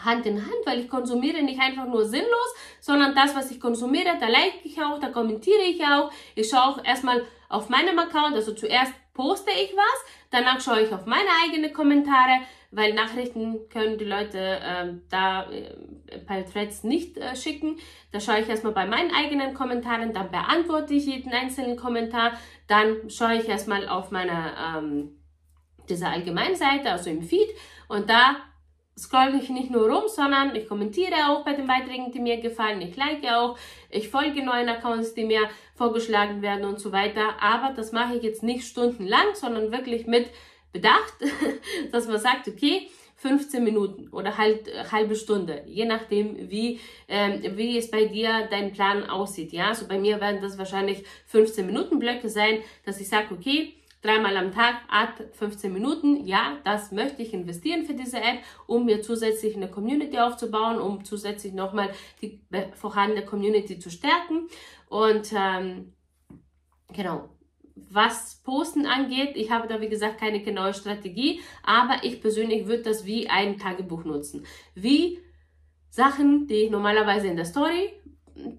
Hand 0.05 0.27
in 0.27 0.41
Hand, 0.41 0.67
weil 0.67 0.81
ich 0.81 0.89
konsumiere 0.89 1.43
nicht 1.43 1.61
einfach 1.61 1.87
nur 1.87 2.05
sinnlos, 2.05 2.55
sondern 2.81 3.15
das, 3.15 3.35
was 3.35 3.51
ich 3.51 3.61
konsumiere, 3.61 4.17
da 4.21 4.29
like 4.29 4.61
ich 4.65 4.81
auch, 4.81 4.99
da 4.99 5.09
kommentiere 5.09 5.63
ich 5.63 5.83
auch. 5.85 6.11
Ich 6.35 6.49
schaue 6.49 6.63
auch 6.63 6.85
erstmal 6.85 7.25
auf 7.49 7.69
meinem 7.69 7.99
Account, 7.99 8.35
also 8.35 8.53
zuerst 8.53 8.93
poste 9.15 9.51
ich 9.51 9.75
was, 9.75 10.05
danach 10.31 10.61
schaue 10.61 10.83
ich 10.83 10.93
auf 10.93 11.07
meine 11.07 11.29
eigenen 11.45 11.73
Kommentare, 11.73 12.43
weil 12.71 12.93
Nachrichten 12.93 13.69
können 13.69 13.99
die 13.99 14.05
Leute 14.05 14.39
äh, 14.39 14.93
da 15.09 15.51
äh, 15.51 15.75
bei 16.27 16.43
Threads 16.43 16.85
nicht 16.85 17.17
äh, 17.17 17.35
schicken. 17.35 17.79
Da 18.13 18.21
schaue 18.21 18.41
ich 18.41 18.49
erstmal 18.49 18.75
bei 18.75 18.87
meinen 18.87 19.13
eigenen 19.15 19.55
Kommentaren, 19.55 20.13
dann 20.13 20.31
beantworte 20.31 20.95
ich 20.95 21.07
jeden 21.07 21.33
einzelnen 21.33 21.77
Kommentar, 21.77 22.33
dann 22.67 23.09
schaue 23.09 23.37
ich 23.37 23.49
erstmal 23.49 23.89
auf 23.89 24.11
meine 24.11 24.53
ähm, 24.77 25.19
diese 25.89 26.07
Allgemeinseite, 26.07 26.91
also 26.91 27.11
im 27.11 27.23
Feed 27.23 27.49
und 27.89 28.11
da 28.11 28.37
scroll 28.99 29.39
ich 29.41 29.49
nicht 29.49 29.71
nur 29.71 29.89
rum, 29.89 30.05
sondern 30.09 30.55
ich 30.55 30.69
kommentiere 30.69 31.29
auch 31.29 31.45
bei 31.45 31.55
den 31.55 31.67
Beiträgen, 31.67 32.11
die 32.13 32.21
mir 32.21 32.39
gefallen. 32.39 32.81
Ich 32.81 32.97
like 32.97 33.25
auch, 33.25 33.57
ich 33.91 34.09
folge 34.09 34.45
neuen 34.45 34.69
Accounts, 34.69 35.15
die 35.15 35.25
mir 35.25 35.49
vorgeschlagen 35.75 36.43
werden 36.43 36.65
und 36.65 36.81
so 36.81 36.93
weiter. 36.93 37.41
Aber 37.41 37.75
das 37.75 37.93
mache 37.93 38.17
ich 38.17 38.23
jetzt 38.23 38.43
nicht 38.43 38.67
stundenlang, 38.67 39.35
sondern 39.35 39.73
wirklich 39.73 40.07
mit 40.07 40.29
Bedacht, 40.73 41.15
dass 41.93 42.09
man 42.09 42.19
sagt, 42.19 42.49
okay, 42.49 42.89
15 43.19 43.65
Minuten 43.65 44.09
oder 44.09 44.39
halt 44.39 44.69
äh, 44.69 44.85
halbe 44.93 45.17
Stunde, 45.17 45.63
je 45.67 45.85
nachdem, 45.85 46.51
wie, 46.51 46.79
ähm, 47.09 47.43
wie 47.57 47.77
es 47.77 47.91
bei 47.91 48.05
dir 48.05 48.47
dein 48.49 48.73
Plan 48.73 49.09
aussieht. 49.09 49.53
Ja, 49.53 49.65
so 49.65 49.69
also 49.71 49.89
bei 49.89 49.99
mir 49.99 50.21
werden 50.21 50.41
das 50.41 50.57
wahrscheinlich 50.57 51.05
15 51.27 51.67
Minuten 51.67 51.99
Blöcke 51.99 52.29
sein, 52.29 52.61
dass 52.85 53.01
ich 53.01 53.09
sage, 53.09 53.35
okay, 53.35 53.75
dreimal 54.03 54.37
am 54.37 54.53
Tag, 54.53 54.77
ad 54.89 55.13
15 55.33 55.73
Minuten. 55.73 56.27
Ja, 56.27 56.59
das 56.65 56.93
möchte 56.93 57.23
ich 57.23 57.33
investieren 57.33 57.85
für 57.85 57.95
diese 57.95 58.19
App, 58.19 58.39
um 58.67 58.85
mir 58.85 59.03
zusätzlich 59.03 59.57
eine 59.57 59.71
Community 59.71 60.19
aufzubauen, 60.19 60.81
um 60.81 61.05
zusätzlich 61.05 61.53
nochmal 61.53 61.91
die 62.23 62.41
vorhandene 62.75 63.25
Community 63.25 63.79
zu 63.79 63.91
stärken. 63.91 64.49
Und 64.89 65.33
ähm, 65.35 65.93
genau, 66.93 67.29
was 67.75 68.41
Posten 68.45 68.87
angeht, 68.87 69.33
ich 69.35 69.51
habe 69.51 69.69
da 69.69 69.81
wie 69.81 69.89
gesagt 69.89 70.19
keine 70.19 70.43
genaue 70.43 70.75
Strategie, 70.75 71.41
aber 71.63 72.03
ich 72.03 72.21
persönlich 72.21 72.67
würde 72.67 72.85
das 72.85 73.05
wie 73.05 73.29
ein 73.29 73.59
Tagebuch 73.59 74.05
nutzen. 74.05 74.45
Wie 74.75 75.21
Sachen, 75.91 76.47
die 76.47 76.65
ich 76.65 76.71
normalerweise 76.71 77.29
in 77.29 77.37
der 77.37 77.45
Story 77.45 77.93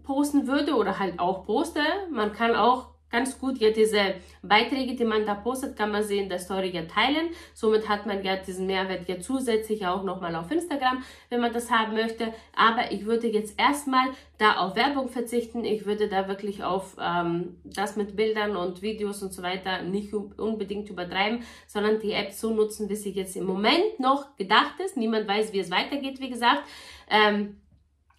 posten 0.03 0.47
würde 0.47 0.75
oder 0.75 0.99
halt 0.99 1.19
auch 1.19 1.45
poste. 1.45 1.81
Man 2.11 2.33
kann 2.33 2.55
auch 2.55 2.88
ganz 3.09 3.39
gut 3.39 3.57
ja 3.59 3.71
diese 3.71 4.15
Beiträge, 4.41 4.95
die 4.95 5.05
man 5.05 5.25
da 5.25 5.35
postet, 5.35 5.75
kann 5.75 5.91
man 5.91 6.03
sie 6.03 6.17
in 6.17 6.29
der 6.29 6.39
Story 6.39 6.69
ja 6.69 6.83
teilen. 6.83 7.29
Somit 7.53 7.89
hat 7.89 8.05
man 8.05 8.23
ja 8.23 8.35
diesen 8.35 8.67
Mehrwert 8.67 9.07
ja 9.07 9.19
zusätzlich 9.19 9.85
auch 9.85 10.03
nochmal 10.03 10.35
auf 10.35 10.51
Instagram, 10.51 11.03
wenn 11.29 11.41
man 11.41 11.53
das 11.53 11.71
haben 11.71 11.93
möchte. 11.93 12.33
Aber 12.55 12.91
ich 12.91 13.05
würde 13.05 13.27
jetzt 13.27 13.59
erstmal 13.59 14.09
da 14.37 14.57
auf 14.57 14.75
Werbung 14.75 15.09
verzichten. 15.09 15.65
Ich 15.65 15.85
würde 15.85 16.07
da 16.07 16.27
wirklich 16.27 16.63
auf 16.63 16.95
ähm, 17.01 17.57
das 17.63 17.95
mit 17.95 18.15
Bildern 18.15 18.55
und 18.55 18.81
Videos 18.81 19.21
und 19.21 19.33
so 19.33 19.43
weiter 19.43 19.81
nicht 19.81 20.13
unbedingt 20.13 20.89
übertreiben, 20.89 21.43
sondern 21.67 21.99
die 21.99 22.13
App 22.13 22.31
so 22.31 22.51
nutzen, 22.51 22.89
wie 22.89 22.95
sie 22.95 23.11
jetzt 23.11 23.35
im 23.35 23.45
Moment 23.45 23.99
noch 23.99 24.35
gedacht 24.37 24.79
ist. 24.83 24.97
Niemand 24.97 25.27
weiß, 25.27 25.53
wie 25.53 25.59
es 25.59 25.71
weitergeht, 25.71 26.19
wie 26.19 26.29
gesagt. 26.29 26.63
Ähm, 27.09 27.57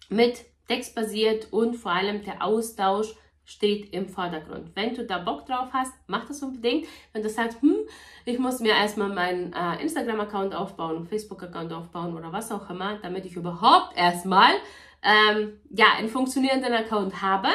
mit 0.09 0.45
textbasiert 0.67 1.51
und 1.51 1.75
vor 1.75 1.91
allem 1.91 2.23
der 2.23 2.43
Austausch 2.43 3.15
steht 3.51 3.93
im 3.93 4.07
Vordergrund. 4.07 4.71
Wenn 4.75 4.95
du 4.95 5.05
da 5.05 5.17
Bock 5.17 5.45
drauf 5.45 5.69
hast, 5.73 5.93
mach 6.07 6.25
das 6.25 6.41
unbedingt. 6.41 6.87
Wenn 7.13 7.21
du 7.21 7.29
sagst, 7.29 7.61
hm, 7.61 7.75
ich 8.25 8.39
muss 8.39 8.59
mir 8.59 8.73
erstmal 8.73 9.09
meinen 9.09 9.53
äh, 9.53 9.81
Instagram-Account 9.81 10.55
aufbauen, 10.55 11.05
Facebook-Account 11.05 11.73
aufbauen 11.73 12.15
oder 12.15 12.31
was 12.31 12.51
auch 12.51 12.69
immer, 12.69 12.99
damit 13.01 13.25
ich 13.25 13.35
überhaupt 13.35 13.95
erstmal 13.97 14.51
ähm, 15.03 15.59
ja, 15.69 15.87
einen 15.97 16.09
funktionierenden 16.09 16.73
Account 16.73 17.21
habe, 17.21 17.49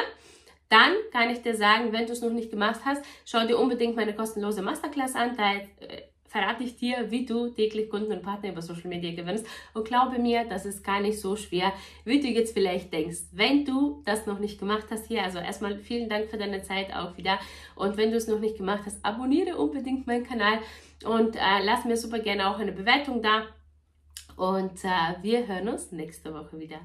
dann 0.69 0.93
kann 1.11 1.29
ich 1.29 1.41
dir 1.41 1.55
sagen, 1.55 1.93
wenn 1.93 2.05
du 2.05 2.13
es 2.13 2.21
noch 2.21 2.31
nicht 2.31 2.51
gemacht 2.51 2.81
hast, 2.85 3.03
schau 3.25 3.45
dir 3.47 3.57
unbedingt 3.57 3.95
meine 3.95 4.13
kostenlose 4.13 4.61
Masterclass 4.61 5.15
an. 5.15 5.35
Da 5.37 5.53
äh, 5.53 6.03
verrate 6.27 6.63
ich 6.63 6.75
dir, 6.75 7.09
wie 7.09 7.25
du 7.25 7.49
täglich 7.49 7.89
Kunden 7.89 8.11
und 8.11 8.21
Partner 8.21 8.49
über 8.49 8.61
Social 8.61 8.87
Media 8.87 9.13
gewinnst. 9.13 9.45
Und 9.73 9.85
glaube 9.85 10.19
mir, 10.19 10.45
das 10.45 10.65
ist 10.65 10.83
gar 10.83 10.99
nicht 10.99 11.19
so 11.19 11.35
schwer, 11.35 11.73
wie 12.05 12.19
du 12.19 12.27
jetzt 12.27 12.53
vielleicht 12.53 12.93
denkst. 12.93 13.29
Wenn 13.31 13.65
du 13.65 14.01
das 14.05 14.25
noch 14.25 14.39
nicht 14.39 14.59
gemacht 14.59 14.87
hast 14.91 15.07
hier, 15.07 15.23
also 15.23 15.39
erstmal 15.39 15.77
vielen 15.77 16.09
Dank 16.09 16.29
für 16.29 16.37
deine 16.37 16.61
Zeit 16.63 16.93
auch 16.93 17.17
wieder. 17.17 17.39
Und 17.75 17.97
wenn 17.97 18.11
du 18.11 18.17
es 18.17 18.27
noch 18.27 18.39
nicht 18.39 18.57
gemacht 18.57 18.83
hast, 18.85 19.03
abonniere 19.03 19.57
unbedingt 19.57 20.07
meinen 20.07 20.25
Kanal 20.25 20.59
und 21.05 21.35
äh, 21.35 21.63
lass 21.63 21.85
mir 21.85 21.97
super 21.97 22.19
gerne 22.19 22.49
auch 22.49 22.59
eine 22.59 22.71
Bewertung 22.71 23.21
da. 23.21 23.43
Und 24.35 24.83
äh, 24.83 25.21
wir 25.21 25.47
hören 25.47 25.69
uns 25.69 25.91
nächste 25.91 26.33
Woche 26.33 26.59
wieder. 26.59 26.79